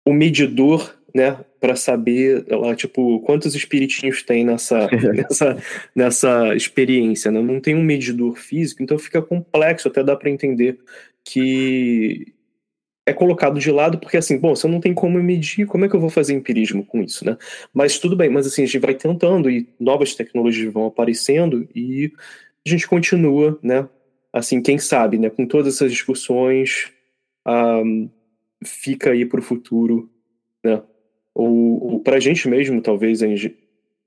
[0.07, 5.57] um medidor, né, para saber lá, tipo, quantos espiritinhos tem nessa, nessa,
[5.95, 7.41] nessa experiência, né?
[7.41, 10.77] Não tem um medidor físico, então fica complexo, até dá para entender
[11.23, 12.34] que
[13.05, 15.89] é colocado de lado, porque assim, bom, se eu não tenho como medir, como é
[15.89, 17.37] que eu vou fazer empirismo com isso, né?
[17.73, 22.11] Mas tudo bem, mas assim, a gente vai tentando e novas tecnologias vão aparecendo e
[22.65, 23.87] a gente continua, né?
[24.33, 25.29] Assim, quem sabe, né?
[25.29, 26.91] Com todas essas discussões,
[27.47, 28.09] um,
[28.63, 30.09] fica aí para o futuro,
[30.63, 30.81] né?
[31.33, 33.55] Ou, ou para a gente mesmo, talvez, a gente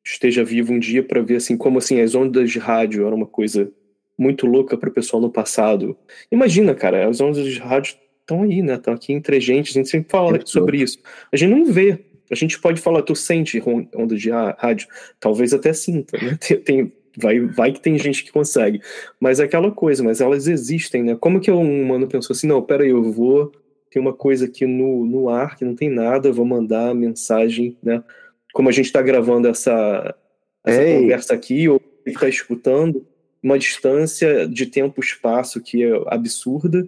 [0.04, 3.26] esteja vivo um dia para ver assim como assim as ondas de rádio eram uma
[3.26, 3.70] coisa
[4.16, 5.96] muito louca para o pessoal no passado.
[6.32, 7.96] Imagina, cara, as ondas de rádio
[8.28, 8.74] estão aí, né?
[8.74, 10.98] Estão aqui entre a gente, a gente sempre fala é sobre isso.
[11.32, 11.98] A gente não vê.
[12.30, 13.62] A gente pode falar, tu sente
[13.94, 14.86] onda de rádio?
[15.18, 16.36] Talvez até sinta, né?
[16.46, 18.80] Tem, tem, vai, vai que tem gente que consegue.
[19.18, 21.16] Mas é aquela coisa, mas elas existem, né?
[21.18, 23.50] Como que um humano pensou assim, não, peraí, eu vou
[23.90, 28.04] tem uma coisa aqui no, no ar que não tem nada, vou mandar mensagem, né?
[28.52, 30.14] Como a gente está gravando essa,
[30.62, 33.06] essa conversa aqui, ou está escutando,
[33.42, 36.86] uma distância de tempo espaço que é absurda,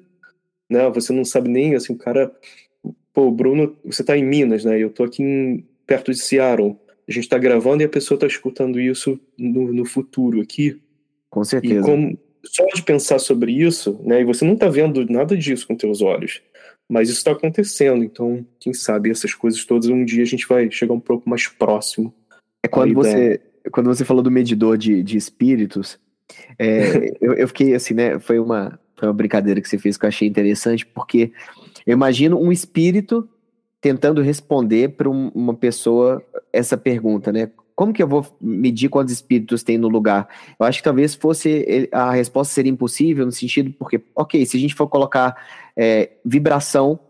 [0.70, 0.88] né?
[0.90, 2.32] Você não sabe nem, assim, o cara...
[3.12, 4.80] Pô, Bruno, você está em Minas, né?
[4.80, 6.76] Eu estou aqui em, perto de Seattle.
[7.08, 10.80] A gente está gravando e a pessoa está escutando isso no, no futuro aqui.
[11.28, 11.80] Com certeza.
[11.80, 14.20] E como, só de pensar sobre isso, né?
[14.20, 16.40] E você não está vendo nada disso com teus olhos.
[16.88, 20.68] Mas isso está acontecendo, então, quem sabe essas coisas todas, um dia a gente vai
[20.70, 22.12] chegar um pouco mais próximo.
[22.64, 23.40] É quando você,
[23.70, 26.00] quando você falou do medidor de, de espíritos,
[26.58, 28.18] é, eu, eu fiquei assim, né?
[28.18, 31.32] Foi uma, foi uma brincadeira que você fez que eu achei interessante, porque
[31.86, 33.28] eu imagino um espírito
[33.80, 36.22] tentando responder para um, uma pessoa
[36.52, 37.50] essa pergunta, né?
[37.80, 40.28] como que eu vou medir quantos espíritos tem no lugar?
[40.58, 44.60] Eu acho que talvez fosse a resposta seria impossível no sentido porque, ok, se a
[44.60, 45.34] gente for colocar
[45.74, 47.00] é, vibração,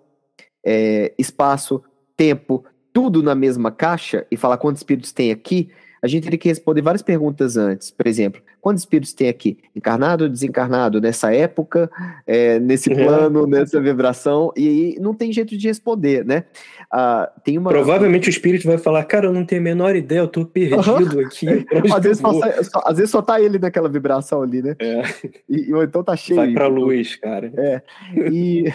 [0.64, 1.82] é, espaço,
[2.16, 5.70] tempo, tudo na mesma caixa e falar quantos espíritos tem aqui,
[6.02, 7.90] a gente teria que responder várias perguntas antes.
[7.90, 9.58] Por exemplo, quantos espíritos tem aqui?
[9.74, 11.00] Encarnado ou desencarnado?
[11.00, 11.90] Nessa época,
[12.26, 12.96] é, nesse uhum.
[12.96, 14.52] plano, nessa vibração?
[14.56, 16.44] E aí não tem jeito de responder, né?
[16.90, 17.70] Ah, tem uma...
[17.70, 21.18] Provavelmente o espírito vai falar, cara, eu não tenho a menor ideia, eu tô perdido
[21.18, 21.26] uhum.
[21.26, 21.46] aqui.
[21.94, 24.76] às, vezes só, às vezes só tá ele naquela vibração ali, né?
[24.78, 25.02] É.
[25.48, 26.36] E, ou então tá cheio.
[26.36, 27.52] Vai pra luz, cara.
[27.56, 27.82] É.
[28.30, 28.72] E...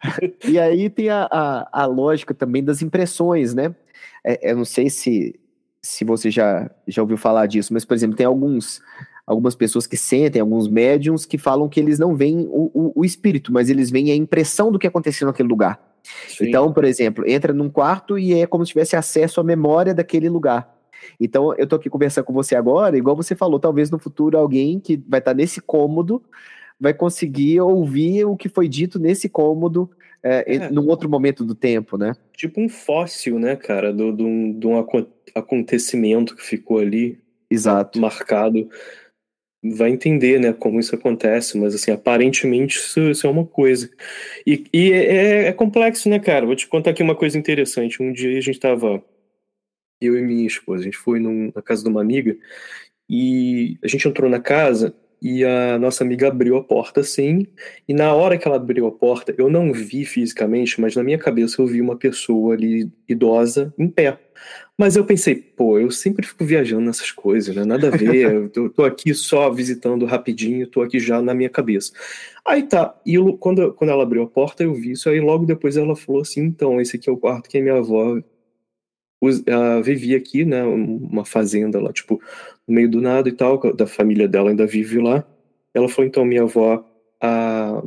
[0.46, 3.74] e aí tem a, a, a, lógica também das impressões, né?
[4.24, 5.38] É, eu não sei se,
[5.82, 8.80] se você já, já ouviu falar disso, mas, por exemplo, tem alguns,
[9.26, 13.04] algumas pessoas que sentem, alguns médiums que falam que eles não veem o, o, o
[13.04, 15.80] espírito, mas eles veem a impressão do que aconteceu naquele lugar.
[16.28, 16.48] Sim.
[16.48, 20.28] Então, por exemplo, entra num quarto e é como se tivesse acesso à memória daquele
[20.28, 20.74] lugar.
[21.20, 24.80] Então, eu tô aqui conversando com você agora, igual você falou, talvez no futuro alguém
[24.80, 26.22] que vai estar tá nesse cômodo
[26.80, 29.90] vai conseguir ouvir o que foi dito nesse cômodo
[30.22, 30.70] é, é.
[30.70, 32.14] num outro momento do tempo, né?
[32.38, 34.78] Tipo um fóssil, né, cara, do, do, de um
[35.34, 37.18] acontecimento que ficou ali
[37.50, 38.00] Exato.
[38.00, 38.70] marcado.
[39.60, 43.90] Vai entender, né, como isso acontece, mas assim, aparentemente isso, isso é uma coisa.
[44.46, 46.46] E, e é, é, é, complexo, né, cara?
[46.46, 48.00] Vou te contar aqui uma coisa interessante.
[48.00, 49.02] Um dia a gente tava,
[50.00, 52.38] eu e minha esposa, a gente foi num, na casa de uma amiga
[53.10, 57.46] e a gente entrou na casa e a nossa amiga abriu a porta assim,
[57.86, 61.18] e na hora que ela abriu a porta, eu não vi fisicamente, mas na minha
[61.18, 64.18] cabeça eu vi uma pessoa ali idosa em pé.
[64.76, 67.64] Mas eu pensei, pô, eu sempre fico viajando nessas coisas, né?
[67.64, 71.92] Nada a ver, eu tô aqui só visitando rapidinho, tô aqui já na minha cabeça.
[72.46, 75.44] Aí tá, e eu, quando, quando ela abriu a porta eu vi isso, aí logo
[75.44, 78.20] depois ela falou assim, então, esse aqui é o quarto que a minha avó
[79.46, 82.20] ela vivia aqui, né, uma fazenda lá, tipo,
[82.66, 85.24] no meio do nada e tal, da família dela ainda vive lá.
[85.74, 86.84] Ela falou, então, minha avó,
[87.20, 87.82] a...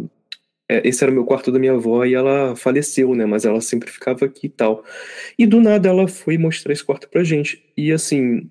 [0.70, 3.60] É, esse era o meu quarto da minha avó e ela faleceu, né, mas ela
[3.60, 4.86] sempre ficava aqui e tal.
[5.38, 7.62] E do nada ela foi mostrar esse quarto pra gente.
[7.76, 8.50] E assim,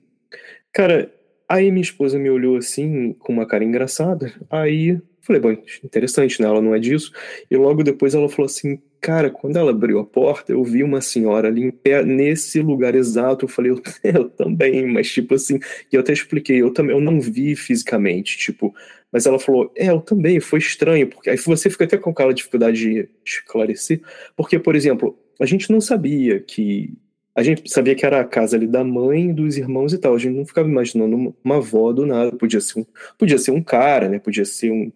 [0.73, 1.11] cara,
[1.49, 5.51] aí minha esposa me olhou assim, com uma cara engraçada, aí falei, bom,
[5.85, 7.13] interessante, né, ela não é disso.
[7.51, 11.01] E logo depois ela falou assim, Cara, quando ela abriu a porta, eu vi uma
[11.01, 13.47] senhora ali em pé, nesse lugar exato.
[13.47, 13.73] Eu falei,
[14.05, 15.59] eu, também, mas tipo assim,
[15.91, 18.75] e eu até expliquei, eu também, eu não vi fisicamente, tipo,
[19.11, 22.35] mas ela falou, é, eu também, foi estranho, porque aí você fica até com aquela
[22.35, 24.01] dificuldade de esclarecer,
[24.37, 26.93] porque, por exemplo, a gente não sabia que.
[27.35, 30.15] A gente sabia que era a casa ali da mãe, dos irmãos e tal.
[30.15, 32.33] A gente não ficava imaginando uma avó do nada.
[32.33, 32.87] Podia ser um,
[33.17, 34.19] podia ser um cara, né?
[34.19, 34.93] Podia ser um,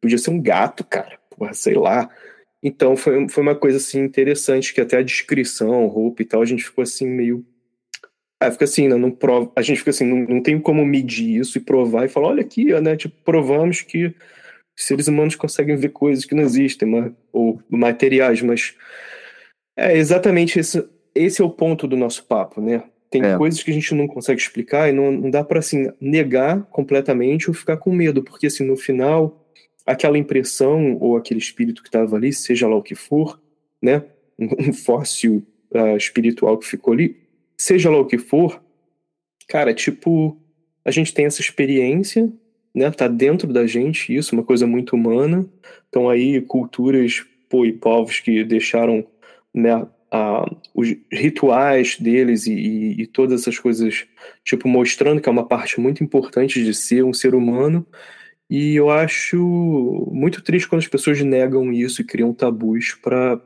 [0.00, 1.18] podia ser um gato, cara.
[1.30, 2.08] Porra, sei lá.
[2.62, 6.46] Então foi, foi uma coisa assim interessante que até a descrição, roupa e tal, a
[6.46, 7.44] gente ficou assim meio
[8.40, 11.40] ah, fica assim, né, não prova, a gente fica assim, não, não tem como medir
[11.40, 14.14] isso e provar e falar, olha aqui, né, tipo, provamos que
[14.76, 18.76] seres humanos conseguem ver coisas que não existem, mas, ou materiais, mas
[19.76, 22.84] é exatamente esse, esse é o ponto do nosso papo, né?
[23.10, 23.36] Tem é.
[23.36, 27.48] coisas que a gente não consegue explicar e não, não dá para assim negar completamente
[27.48, 29.47] ou ficar com medo, porque assim no final
[29.88, 33.40] aquela impressão ou aquele espírito que estava ali, seja lá o que for,
[33.80, 34.04] né,
[34.38, 37.16] um, fóssil uh, espiritual que ficou ali,
[37.56, 38.62] seja lá o que for,
[39.48, 40.36] cara, tipo,
[40.84, 42.30] a gente tem essa experiência,
[42.74, 45.48] né, tá dentro da gente isso, uma coisa muito humana.
[45.88, 49.06] Então aí culturas, pô, e povos que deixaram,
[49.54, 54.06] né, uh, os rituais deles e, e, e, todas essas coisas,
[54.44, 57.86] tipo, mostrando que é uma parte muito importante de ser um ser humano,
[58.50, 63.40] e eu acho muito triste quando as pessoas negam isso e criam tabus para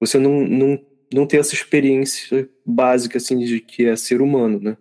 [0.00, 0.80] você não, não,
[1.12, 4.76] não ter essa experiência básica assim de que é ser humano, né?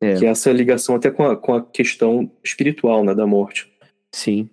[0.00, 0.14] É.
[0.16, 3.70] Que é essa ligação até com a, com a questão espiritual, né, da morte.
[4.12, 4.48] Sim.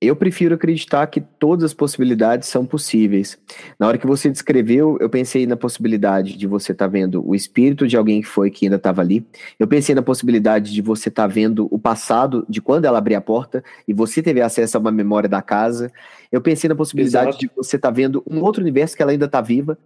[0.00, 3.36] Eu prefiro acreditar que todas as possibilidades são possíveis.
[3.76, 7.34] Na hora que você descreveu, eu pensei na possibilidade de você estar tá vendo o
[7.34, 9.26] espírito de alguém que foi que ainda estava ali.
[9.58, 13.18] Eu pensei na possibilidade de você estar tá vendo o passado de quando ela abriu
[13.18, 15.90] a porta e você teve acesso a uma memória da casa.
[16.30, 17.40] Eu pensei na possibilidade Exato.
[17.40, 19.76] de você estar tá vendo um outro universo que ela ainda está viva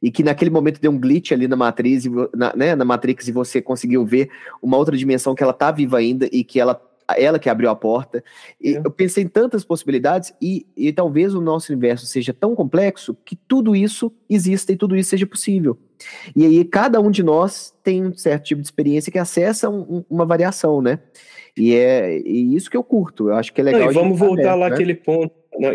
[0.00, 2.04] e que naquele momento deu um glitch ali na matriz,
[2.34, 4.30] na, né, na Matrix, e você conseguiu ver
[4.62, 6.80] uma outra dimensão que ela está viva ainda e que ela
[7.16, 8.22] ela que abriu a porta.
[8.60, 8.78] E é.
[8.78, 13.36] Eu pensei em tantas possibilidades e, e talvez o nosso universo seja tão complexo que
[13.36, 15.78] tudo isso exista e tudo isso seja possível.
[16.34, 20.04] E aí cada um de nós tem um certo tipo de experiência que acessa um,
[20.10, 20.98] uma variação, né?
[21.56, 23.28] E é e isso que eu curto.
[23.28, 23.82] Eu acho que é legal.
[23.82, 24.74] Não, e vamos voltar aberto, lá né?
[24.74, 25.70] aquele ponto, né?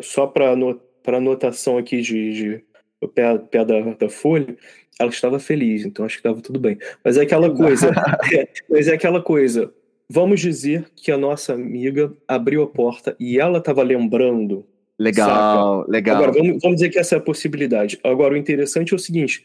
[0.00, 0.54] só para
[1.02, 2.64] para anotação aqui de, de
[3.00, 4.56] o pé, pé da, da folha,
[4.98, 6.78] ela estava feliz, então acho que estava tudo bem.
[7.04, 7.90] Mas é aquela coisa,
[8.32, 9.72] é, mas é aquela coisa.
[10.14, 14.66] Vamos dizer que a nossa amiga abriu a porta e ela estava lembrando.
[14.98, 15.90] Legal, saca?
[15.90, 16.16] legal.
[16.16, 17.98] Agora, vamos, vamos dizer que essa é a possibilidade.
[18.04, 19.42] Agora, o interessante é o seguinte: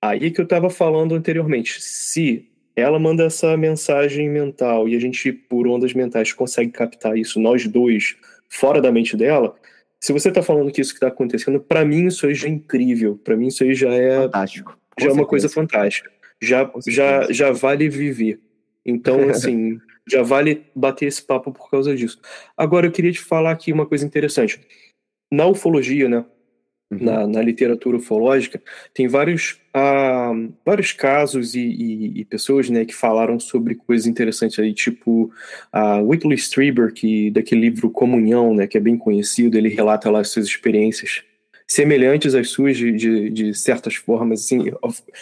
[0.00, 1.76] aí que eu estava falando anteriormente.
[1.82, 7.38] Se ela manda essa mensagem mental e a gente, por ondas mentais, consegue captar isso,
[7.38, 8.16] nós dois,
[8.48, 9.54] fora da mente dela,
[10.00, 12.50] se você está falando que isso que está acontecendo, para mim isso aí já é
[12.50, 13.20] incrível.
[13.22, 14.78] Para mim isso aí já é fantástico.
[14.98, 16.10] Já é uma coisa fantástica.
[16.40, 18.40] Já, já, já vale viver.
[18.86, 19.78] Então, assim,
[20.08, 22.20] já vale bater esse papo por causa disso.
[22.56, 24.60] Agora, eu queria te falar aqui uma coisa interessante.
[25.30, 26.24] Na ufologia, né?
[26.90, 27.04] Uhum.
[27.04, 28.62] Na, na, literatura ufológica,
[28.94, 30.32] tem vários, ah,
[30.64, 35.30] vários casos e, e, e, pessoas né, que falaram sobre coisas interessantes aí, tipo
[35.70, 40.20] a Whitley Strieber, que, daquele livro Comunhão, né, que é bem conhecido, ele relata lá
[40.20, 41.22] as suas experiências
[41.66, 44.40] semelhantes às suas de, de, de certas formas.
[44.40, 44.72] Assim,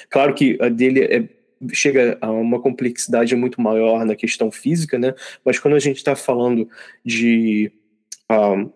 [0.09, 1.28] claro que a dele é,
[1.72, 5.14] chega a uma complexidade muito maior na questão física, né?
[5.44, 6.68] mas quando a gente está falando
[7.04, 7.72] de.
[8.30, 8.70] Uh,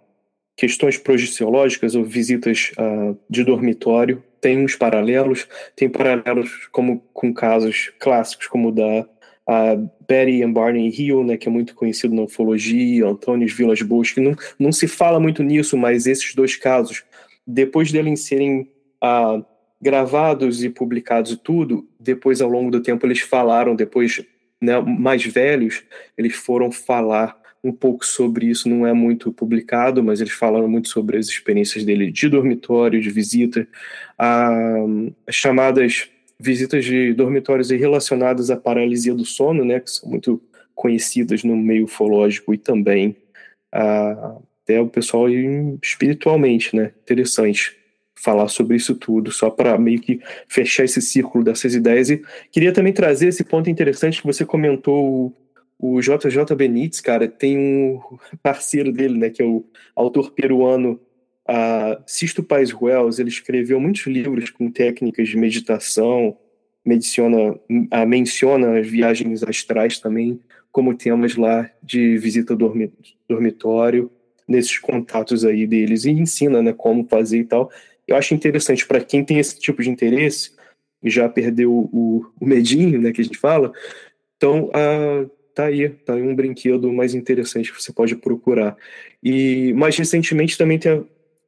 [0.60, 7.90] questões projeciológicas ou visitas uh, de dormitório tem uns paralelos, tem paralelos como com casos
[7.98, 9.06] clássicos como o da
[9.48, 14.12] uh, Betty and Barney Hill, né, que é muito conhecido na ufologia, Antônio Vilas Boas,
[14.12, 17.04] que não, não se fala muito nisso, mas esses dois casos,
[17.46, 18.68] depois deles serem
[19.02, 19.42] uh,
[19.80, 24.22] gravados e publicados e tudo, depois ao longo do tempo eles falaram, depois
[24.60, 25.82] né, mais velhos,
[26.18, 30.88] eles foram falar um pouco sobre isso, não é muito publicado, mas eles falaram muito
[30.88, 33.66] sobre as experiências dele de dormitório, de visita,
[34.18, 36.08] as chamadas
[36.38, 40.42] visitas de dormitórios relacionadas à paralisia do sono, né, que são muito
[40.74, 43.16] conhecidas no meio ufológico e também
[43.70, 45.26] até o pessoal
[45.82, 47.79] espiritualmente, né, interessante
[48.22, 52.10] falar sobre isso tudo, só para meio que fechar esse círculo dessas ideias.
[52.10, 55.34] E queria também trazer esse ponto interessante que você comentou
[55.78, 58.00] o JJ Benítez, cara, tem um
[58.42, 59.64] parceiro dele, né, que é o
[59.96, 61.00] autor peruano
[61.48, 63.18] uh, Sisto Pais Wells.
[63.18, 66.36] Ele escreveu muitos livros com técnicas de meditação,
[66.84, 67.58] menciona,
[68.06, 70.38] menciona as viagens astrais também
[70.70, 72.56] como temas lá de visita
[73.28, 74.10] dormitório,
[74.46, 77.70] nesses contatos aí deles, e ensina né, como fazer e tal.
[78.10, 80.50] Eu acho interessante para quem tem esse tipo de interesse,
[81.04, 83.72] já perdeu o, o medinho, né, que a gente fala,
[84.36, 88.76] então, uh, tá aí, tá aí um brinquedo mais interessante que você pode procurar.
[89.22, 91.04] E mais recentemente também tem a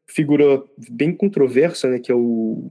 [0.07, 2.71] figura bem controversa, né, que é o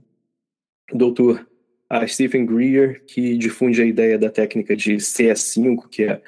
[0.92, 1.46] doutor
[1.90, 6.22] a Stephen Greer, que difunde a ideia da técnica de CS5, que é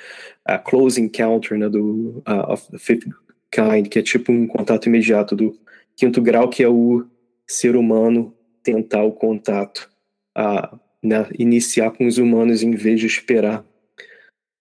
[0.45, 3.09] a Close Encounter né, do uh, Fifth
[3.51, 5.59] Kind, que é tipo um contato imediato do
[5.97, 7.07] quinto grau, que é o
[7.49, 9.91] ser humano tentar o contato,
[10.37, 13.65] uh, né, iniciar com os humanos em vez de esperar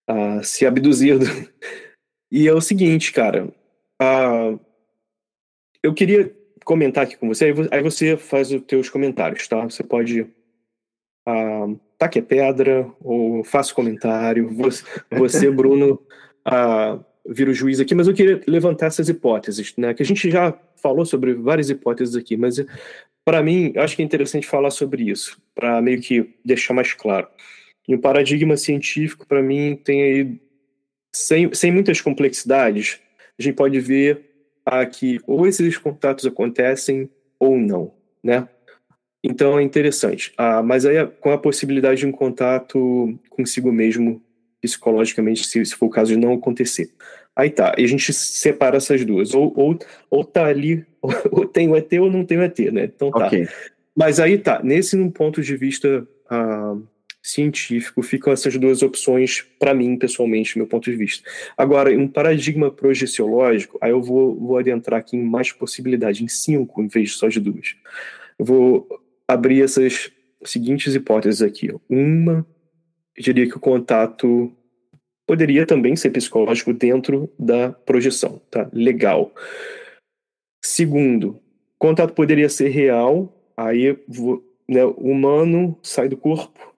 [0.07, 1.25] a ser abduzido.
[2.35, 3.45] E é o seguinte, cara.
[4.01, 4.59] Uh,
[5.83, 9.63] eu queria comentar aqui com você, aí você faz os teus comentários, tá?
[9.63, 14.49] Você pode uh, taque a pedra ou faça comentário.
[14.55, 16.01] Você, você Bruno,
[17.25, 19.93] vira o juiz aqui, mas eu queria levantar essas hipóteses, né?
[19.93, 22.63] Que a gente já falou sobre várias hipóteses aqui, mas
[23.25, 27.27] para mim, acho que é interessante falar sobre isso, para meio que deixar mais claro.
[27.87, 30.41] E o paradigma científico, para mim, tem aí,
[31.13, 32.99] sem, sem muitas complexidades,
[33.39, 34.29] a gente pode ver
[34.91, 37.93] que ou esses contatos acontecem ou não,
[38.23, 38.47] né?
[39.21, 40.33] Então é interessante.
[40.37, 44.21] Ah, mas aí com a possibilidade de um contato consigo mesmo,
[44.63, 46.89] psicologicamente, se, se for o caso de não acontecer.
[47.35, 49.33] Aí tá, e a gente separa essas duas.
[49.33, 49.77] Ou, ou,
[50.09, 52.85] ou tá ali, ou, ou tem o ET ou não tem o ET, né?
[52.85, 53.27] Então tá.
[53.27, 53.47] Okay.
[53.93, 56.77] Mas aí tá, nesse um ponto de vista ah,
[57.21, 61.29] científico, ficam essas duas opções para mim, pessoalmente, meu ponto de vista.
[61.57, 66.27] Agora, em um paradigma projeciológico, aí eu vou, vou adentrar aqui em mais possibilidades, em
[66.27, 67.75] cinco, em vez só de duas.
[68.39, 68.87] Eu vou
[69.27, 70.11] abrir essas
[70.43, 71.71] seguintes hipóteses aqui.
[71.89, 72.45] Uma,
[73.15, 74.51] eu diria que o contato
[75.25, 78.69] poderia também ser psicológico dentro da projeção, tá?
[78.73, 79.33] Legal.
[80.63, 81.39] Segundo,
[81.77, 83.97] contato poderia ser real, aí
[84.67, 86.73] né, o humano sai do corpo,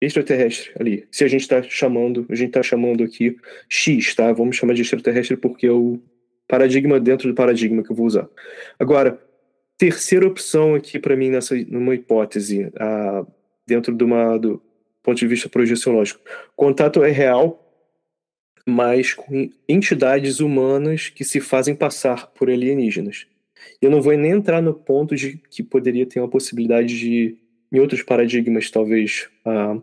[0.00, 1.06] extraterrestre ali.
[1.10, 3.36] Se a gente está chamando, a gente está chamando aqui
[3.68, 4.32] X, tá?
[4.32, 6.00] Vamos chamar de extraterrestre porque é o
[6.48, 8.28] paradigma dentro do paradigma que eu vou usar.
[8.78, 9.20] Agora,
[9.78, 13.26] terceira opção aqui para mim nessa numa hipótese, uh,
[13.66, 14.60] dentro de uma do
[15.02, 16.20] ponto de vista projeciológico,
[16.56, 17.58] contato é real,
[18.66, 23.26] mas com entidades humanas que se fazem passar por alienígenas.
[23.80, 27.36] Eu não vou nem entrar no ponto de que poderia ter uma possibilidade de,
[27.72, 29.82] em outros paradigmas, talvez, uh,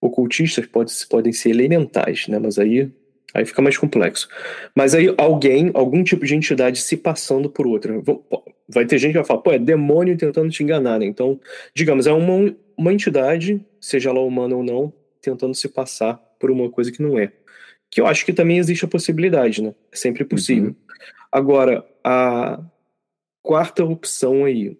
[0.00, 2.38] ocultistas pode, podem ser elementais, né?
[2.38, 2.90] Mas aí,
[3.32, 4.28] aí fica mais complexo.
[4.74, 8.02] Mas aí alguém, algum tipo de entidade se passando por outra.
[8.68, 11.06] Vai ter gente que vai falar, pô, é demônio tentando te enganar, né?
[11.06, 11.40] Então,
[11.74, 16.70] digamos, é uma, uma entidade, seja ela humana ou não, tentando se passar por uma
[16.70, 17.32] coisa que não é.
[17.90, 19.74] Que eu acho que também existe a possibilidade, né?
[19.90, 20.70] É sempre possível.
[20.70, 20.76] Uhum.
[21.30, 22.62] Agora, a
[23.42, 24.78] quarta opção aí,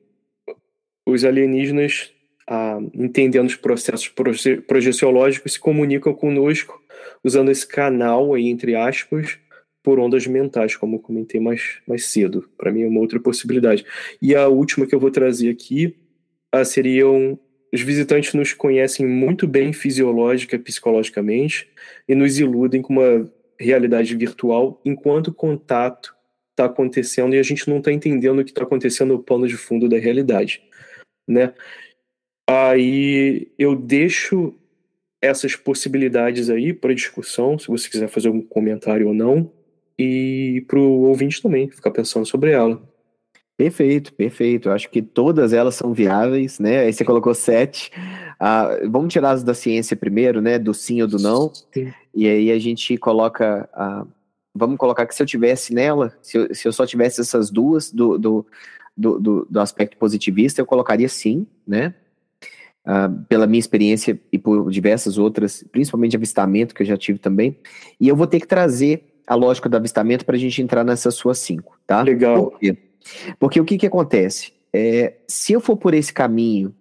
[1.07, 2.13] os alienígenas,
[2.49, 6.81] ah, entendendo os processos proje projeciológicos, se comunicam conosco
[7.25, 9.39] usando esse canal aí, entre aspas,
[9.83, 12.49] por ondas mentais, como eu comentei mais, mais cedo.
[12.57, 13.85] Para mim é uma outra possibilidade.
[14.21, 15.97] E a última que eu vou trazer aqui
[16.53, 17.39] ah, seriam
[17.73, 21.69] os visitantes nos conhecem muito bem fisiológica e psicologicamente
[22.07, 26.15] e nos iludem com uma realidade virtual enquanto o contato
[26.51, 29.57] está acontecendo e a gente não está entendendo o que está acontecendo no pano de
[29.57, 30.63] fundo da realidade,
[31.27, 31.55] né?
[32.49, 34.55] Aí eu deixo
[35.21, 39.51] essas possibilidades aí para discussão, se você quiser fazer algum comentário ou não,
[39.99, 42.83] e para o ouvinte também ficar pensando sobre ela.
[43.63, 44.69] Perfeito, perfeito.
[44.69, 46.81] Eu acho que todas elas são viáveis, né?
[46.81, 47.93] Aí você colocou sete.
[48.41, 50.59] Ah, vamos tirar as da ciência primeiro, né?
[50.59, 51.49] Do sim ou do não.
[51.73, 51.93] Sim.
[52.13, 53.69] E aí a gente coloca.
[53.73, 54.05] Ah,
[54.53, 57.93] vamos colocar que se eu tivesse nela, se eu, se eu só tivesse essas duas
[57.93, 58.47] do, do,
[58.97, 61.95] do, do, aspecto positivista, eu colocaria sim, né?
[62.85, 67.57] Ah, pela minha experiência e por diversas outras, principalmente avistamento que eu já tive também.
[68.01, 71.15] E eu vou ter que trazer a lógica do avistamento para a gente entrar nessas
[71.15, 72.03] suas cinco, tá?
[72.03, 72.51] Legal.
[72.51, 72.77] Por quê?
[73.39, 74.53] Porque o que, que acontece?
[74.73, 76.75] É, se eu for por esse caminho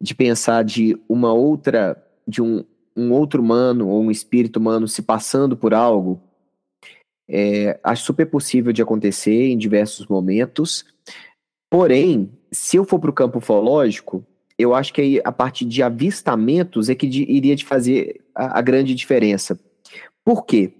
[0.00, 1.96] de pensar de uma outra,
[2.26, 2.64] de um,
[2.96, 6.20] um outro humano ou um espírito humano se passando por algo,
[7.28, 10.84] é, acho super possível de acontecer em diversos momentos.
[11.70, 14.24] Porém, se eu for para o campo ufológico,
[14.58, 18.58] eu acho que aí, a partir de avistamentos é que de, iria de fazer a,
[18.58, 19.58] a grande diferença.
[20.24, 20.72] Por quê?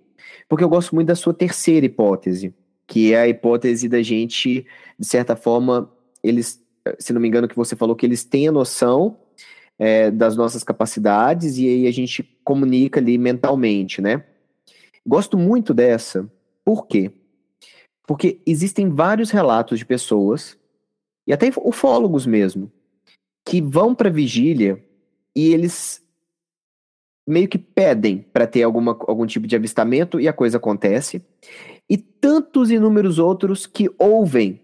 [0.49, 2.55] Porque eu gosto muito da sua terceira hipótese,
[2.89, 4.67] que é a hipótese da gente,
[4.99, 5.93] de certa forma,
[6.23, 6.61] eles,
[6.99, 9.19] se não me engano, que você falou que eles têm a noção
[9.79, 14.25] é, das nossas capacidades e aí a gente comunica ali mentalmente, né?
[15.07, 16.29] Gosto muito dessa.
[16.65, 17.13] Por quê?
[18.07, 20.59] Porque existem vários relatos de pessoas,
[21.27, 22.73] e até ufólogos mesmo,
[23.47, 24.83] que vão para vigília
[25.37, 26.03] e eles
[27.29, 31.23] meio que pedem para ter alguma, algum tipo de avistamento e a coisa acontece
[31.89, 34.61] e tantos inúmeros outros que ouvem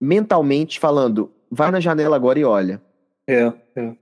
[0.00, 2.82] mentalmente falando, vai na janela agora e olha.
[3.28, 3.96] É, é.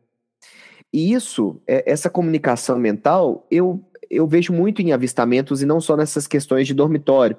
[0.91, 5.95] E isso, é, essa comunicação mental, eu, eu vejo muito em avistamentos e não só
[5.95, 7.37] nessas questões de dormitório.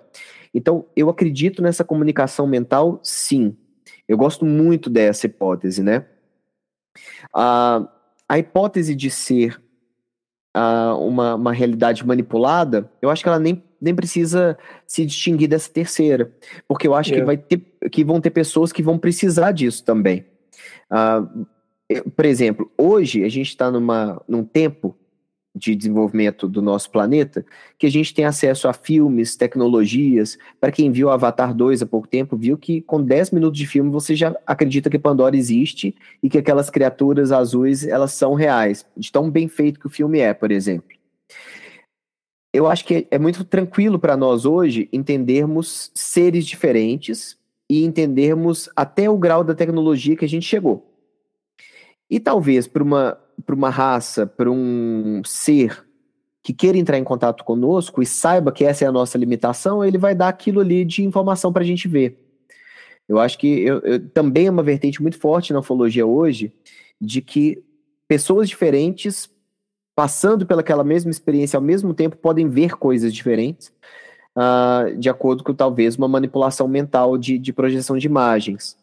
[0.53, 3.57] Então, eu acredito nessa comunicação mental, sim.
[4.07, 6.05] Eu gosto muito dessa hipótese, né?
[7.33, 7.87] A,
[8.29, 9.59] a hipótese de ser
[10.99, 14.57] uma, uma realidade manipulada, eu acho que ela nem nem precisa
[14.87, 16.31] se distinguir dessa terceira,
[16.65, 17.17] porque eu acho é.
[17.17, 17.61] que vai ter
[17.91, 20.25] que vão ter pessoas que vão precisar disso também.
[20.89, 21.45] Uh,
[22.15, 24.95] por exemplo, hoje a gente está num tempo
[25.55, 27.45] de desenvolvimento do nosso planeta
[27.77, 30.37] que a gente tem acesso a filmes, tecnologias.
[30.59, 33.91] Para quem viu Avatar 2 há pouco tempo, viu que com 10 minutos de filme
[33.91, 39.11] você já acredita que Pandora existe e que aquelas criaturas azuis elas são reais, de
[39.11, 40.93] tão bem feito que o filme é, por exemplo
[42.53, 47.35] eu acho que é muito tranquilo para nós hoje entendermos seres diferentes
[47.67, 50.87] e entendermos até o grau da tecnologia que a gente chegou.
[52.07, 53.17] E talvez para uma,
[53.49, 55.85] uma raça, para um ser
[56.43, 59.97] que queira entrar em contato conosco e saiba que essa é a nossa limitação, ele
[59.97, 62.19] vai dar aquilo ali de informação para a gente ver.
[63.07, 66.53] Eu acho que eu, eu, também é uma vertente muito forte na ufologia hoje
[66.99, 67.63] de que
[68.07, 69.29] pessoas diferentes
[69.95, 73.71] passando pelaquela mesma experiência ao mesmo tempo podem ver coisas diferentes,
[74.35, 78.77] uh, de acordo com talvez uma manipulação mental de, de projeção de imagens.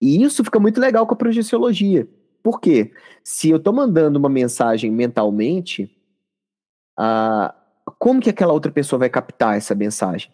[0.00, 2.06] E isso fica muito legal com a projeciologia.
[2.44, 2.92] Por quê?
[3.24, 5.90] Se eu estou mandando uma mensagem mentalmente,
[7.98, 10.30] como que aquela outra pessoa vai captar essa mensagem?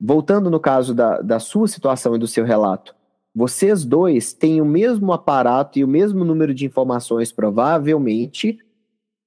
[0.00, 2.92] Voltando no caso da, da sua situação e do seu relato,
[3.32, 8.58] vocês dois têm o mesmo aparato e o mesmo número de informações, provavelmente,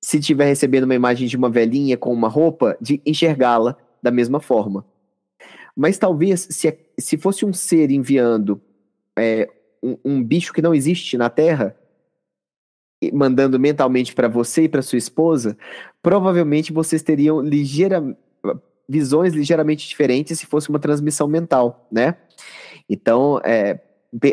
[0.03, 4.41] se tiver recebendo uma imagem de uma velhinha com uma roupa, de enxergá-la da mesma
[4.41, 4.85] forma.
[5.73, 8.61] Mas talvez, se, se fosse um ser enviando
[9.17, 9.49] é,
[9.81, 11.75] um, um, bicho que não existe na Terra,
[13.13, 15.57] mandando mentalmente para você e para sua esposa,
[16.01, 18.15] provavelmente vocês teriam ligeira,
[18.87, 22.15] visões ligeiramente diferentes se fosse uma transmissão mental, né?
[22.89, 23.79] Então, é,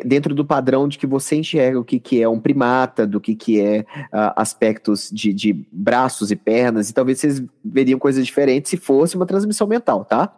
[0.05, 3.37] dentro do padrão de que você enxerga o que, que é um primata, do que,
[3.37, 3.81] que é
[4.13, 9.15] uh, aspectos de, de braços e pernas, e talvez vocês veriam coisas diferentes se fosse
[9.15, 10.35] uma transmissão mental, tá?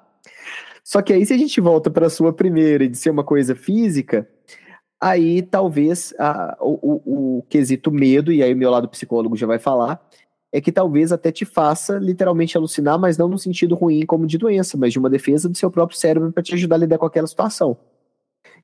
[0.85, 3.55] Só que aí, se a gente volta para a sua primeira de ser uma coisa
[3.55, 4.29] física,
[5.01, 9.47] aí talvez a, o, o, o quesito medo, e aí o meu lado psicólogo já
[9.47, 10.05] vai falar,
[10.53, 14.37] é que talvez até te faça literalmente alucinar, mas não no sentido ruim como de
[14.37, 17.07] doença, mas de uma defesa do seu próprio cérebro para te ajudar a lidar com
[17.07, 17.77] aquela situação.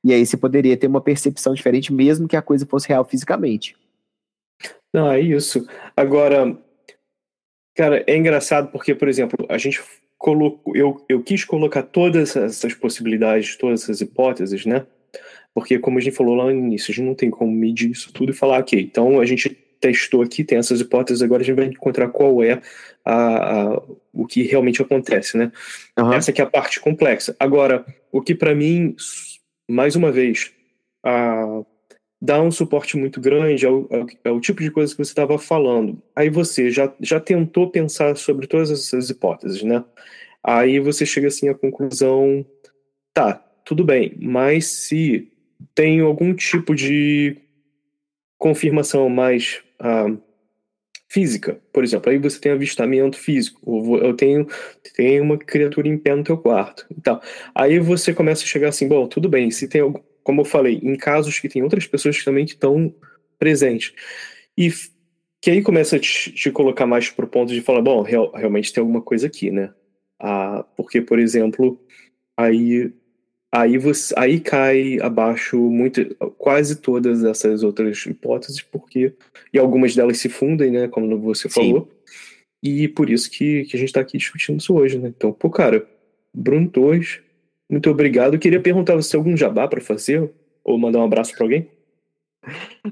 [0.03, 3.75] E aí você poderia ter uma percepção diferente, mesmo que a coisa fosse real fisicamente.
[4.93, 5.65] Não, é isso.
[5.95, 6.57] Agora,
[7.75, 9.81] cara, é engraçado porque, por exemplo, a gente
[10.17, 14.85] colocou, eu, eu quis colocar todas essas possibilidades, todas essas hipóteses, né?
[15.57, 18.13] Porque, como a gente falou lá no início, a gente não tem como medir isso
[18.13, 19.49] tudo e falar, ok, então a gente
[19.81, 22.61] testou aqui, tem essas hipóteses, agora a gente vai encontrar qual é
[23.03, 23.81] a, a
[24.13, 25.51] o que realmente acontece, né?
[25.97, 26.13] Uhum.
[26.13, 27.35] Essa aqui é a parte complexa.
[27.39, 28.95] Agora, o que para mim,
[29.67, 30.51] mais uma vez,
[31.03, 31.63] a,
[32.21, 35.99] dá um suporte muito grande ao, ao, ao tipo de coisa que você estava falando.
[36.15, 39.83] Aí você já, já tentou pensar sobre todas essas hipóteses, né?
[40.43, 42.45] Aí você chega assim à conclusão,
[43.11, 45.31] tá, tudo bem, mas se
[45.73, 47.37] tem algum tipo de
[48.37, 50.17] confirmação mais uh,
[51.09, 54.47] física, por exemplo, aí você tem avistamento físico, eu tenho,
[54.95, 57.19] tenho uma criatura em pé no teu quarto, então,
[57.55, 59.81] aí você começa a chegar assim, bom, tudo bem, se tem,
[60.23, 62.93] como eu falei, em casos que tem outras pessoas que também estão
[63.39, 63.93] presentes,
[64.57, 64.69] e
[65.41, 68.73] que aí começa a te, te colocar mais pro ponto de falar, bom, real, realmente
[68.73, 69.73] tem alguma coisa aqui, né,
[70.19, 71.79] ah, porque, por exemplo,
[72.35, 72.91] aí
[73.51, 79.13] aí você aí cai abaixo muito quase todas essas outras hipóteses porque
[79.53, 82.21] e algumas delas se fundem né como você falou Sim.
[82.63, 85.49] e por isso que, que a gente está aqui discutindo isso hoje né então pô
[85.49, 85.87] cara
[86.33, 87.21] Bruno Torres
[87.69, 90.29] muito obrigado Eu queria perguntar você algum jabá para fazer
[90.63, 91.69] ou mandar um abraço para alguém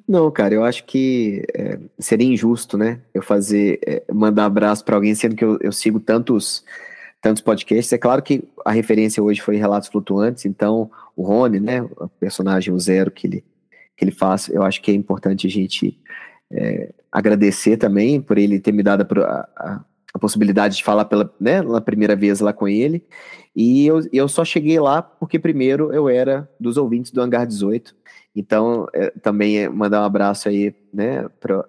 [0.08, 3.00] não, cara, eu acho que é, seria injusto, né?
[3.14, 6.64] Eu fazer, é, mandar abraço para alguém, sendo que eu, eu sigo tantos
[7.26, 7.92] tantos podcasts.
[7.92, 12.72] É claro que a referência hoje foi Relatos Flutuantes, então o Rony, né, o personagem,
[12.72, 13.44] o Zero que ele,
[13.98, 16.00] que ele faz, eu acho que é importante a gente
[16.52, 19.84] é, agradecer também por ele ter me dado a, a,
[20.14, 23.04] a, possibilidade de falar pela né, na primeira vez lá com ele.
[23.56, 27.96] E eu, eu só cheguei lá porque primeiro eu era dos ouvintes do Hangar 18.
[28.36, 31.66] Então, é, também é mandar um abraço aí, né, para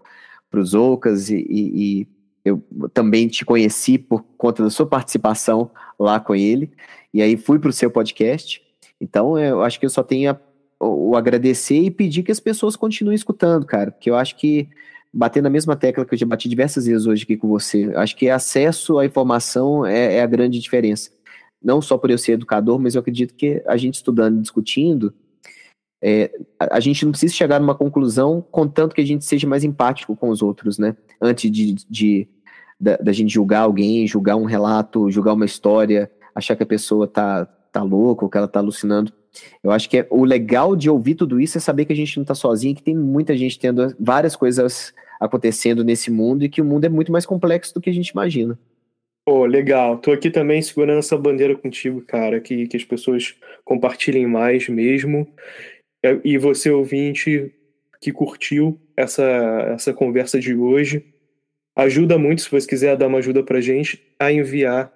[0.52, 2.15] os Ocas e, e, e
[2.46, 2.62] eu
[2.94, 5.68] também te conheci por conta da sua participação
[5.98, 6.70] lá com ele,
[7.12, 8.62] e aí fui para o seu podcast.
[9.00, 10.40] Então, eu acho que eu só tenho a,
[10.78, 14.68] o agradecer e pedir que as pessoas continuem escutando, cara, porque eu acho que
[15.12, 18.14] bater na mesma tecla que eu já bati diversas vezes hoje aqui com você, acho
[18.14, 21.10] que acesso à informação é, é a grande diferença.
[21.60, 25.12] Não só por eu ser educador, mas eu acredito que a gente estudando e discutindo,
[26.00, 29.64] é, a, a, gente não precisa chegar numa conclusão contanto que a gente seja mais
[29.64, 30.94] empático com os outros, né?
[31.20, 32.28] Antes de, de
[32.78, 37.06] da, da, gente julgar alguém, julgar um relato, julgar uma história, achar que a pessoa
[37.06, 39.12] tá, tá louca ou que ela tá alucinando.
[39.62, 42.16] Eu acho que é, o legal de ouvir tudo isso é saber que a gente
[42.16, 46.60] não tá sozinho, que tem muita gente tendo várias coisas acontecendo nesse mundo e que
[46.60, 48.58] o mundo é muito mais complexo do que a gente imagina.
[49.24, 49.98] Pô, legal.
[49.98, 53.34] Tô aqui também segurando essa bandeira contigo, cara, que, que as pessoas
[53.64, 55.26] compartilhem mais mesmo.
[56.22, 57.52] E você, ouvinte,
[58.00, 59.24] que curtiu essa,
[59.74, 61.04] essa conversa de hoje,
[61.76, 64.90] Ajuda muito, se você quiser dar uma ajuda pra gente, a enviar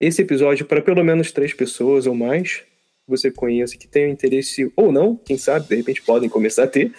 [0.00, 2.62] esse episódio para pelo menos três pessoas ou mais
[3.06, 6.68] que você conheça, que tenham interesse ou não, quem sabe, de repente podem começar a
[6.68, 6.92] ter.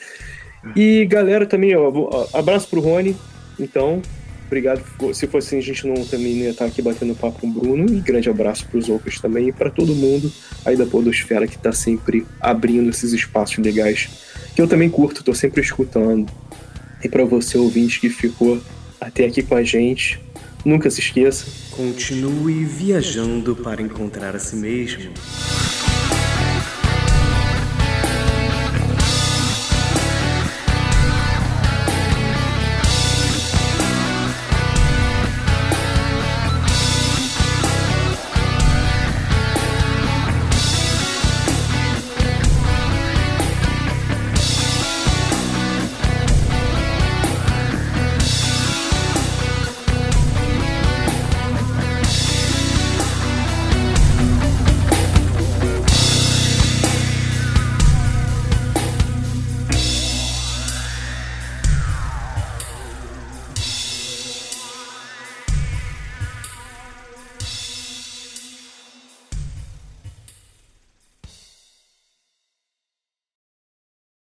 [0.75, 3.15] E galera, também, ó, abraço pro Rony.
[3.59, 4.01] Então,
[4.45, 4.83] obrigado.
[5.13, 7.93] Se fosse assim, a gente não também ia estar aqui batendo papo com o Bruno.
[7.93, 10.31] E grande abraço pros outros também e para todo mundo
[10.65, 14.09] aí da Podosfera que tá sempre abrindo esses espaços legais.
[14.55, 16.29] Que eu também curto, tô sempre escutando.
[17.03, 18.59] E para você, ouvinte, que ficou
[18.99, 20.19] até aqui com a gente.
[20.65, 21.45] Nunca se esqueça.
[21.71, 25.11] Continue viajando para encontrar a si mesmo.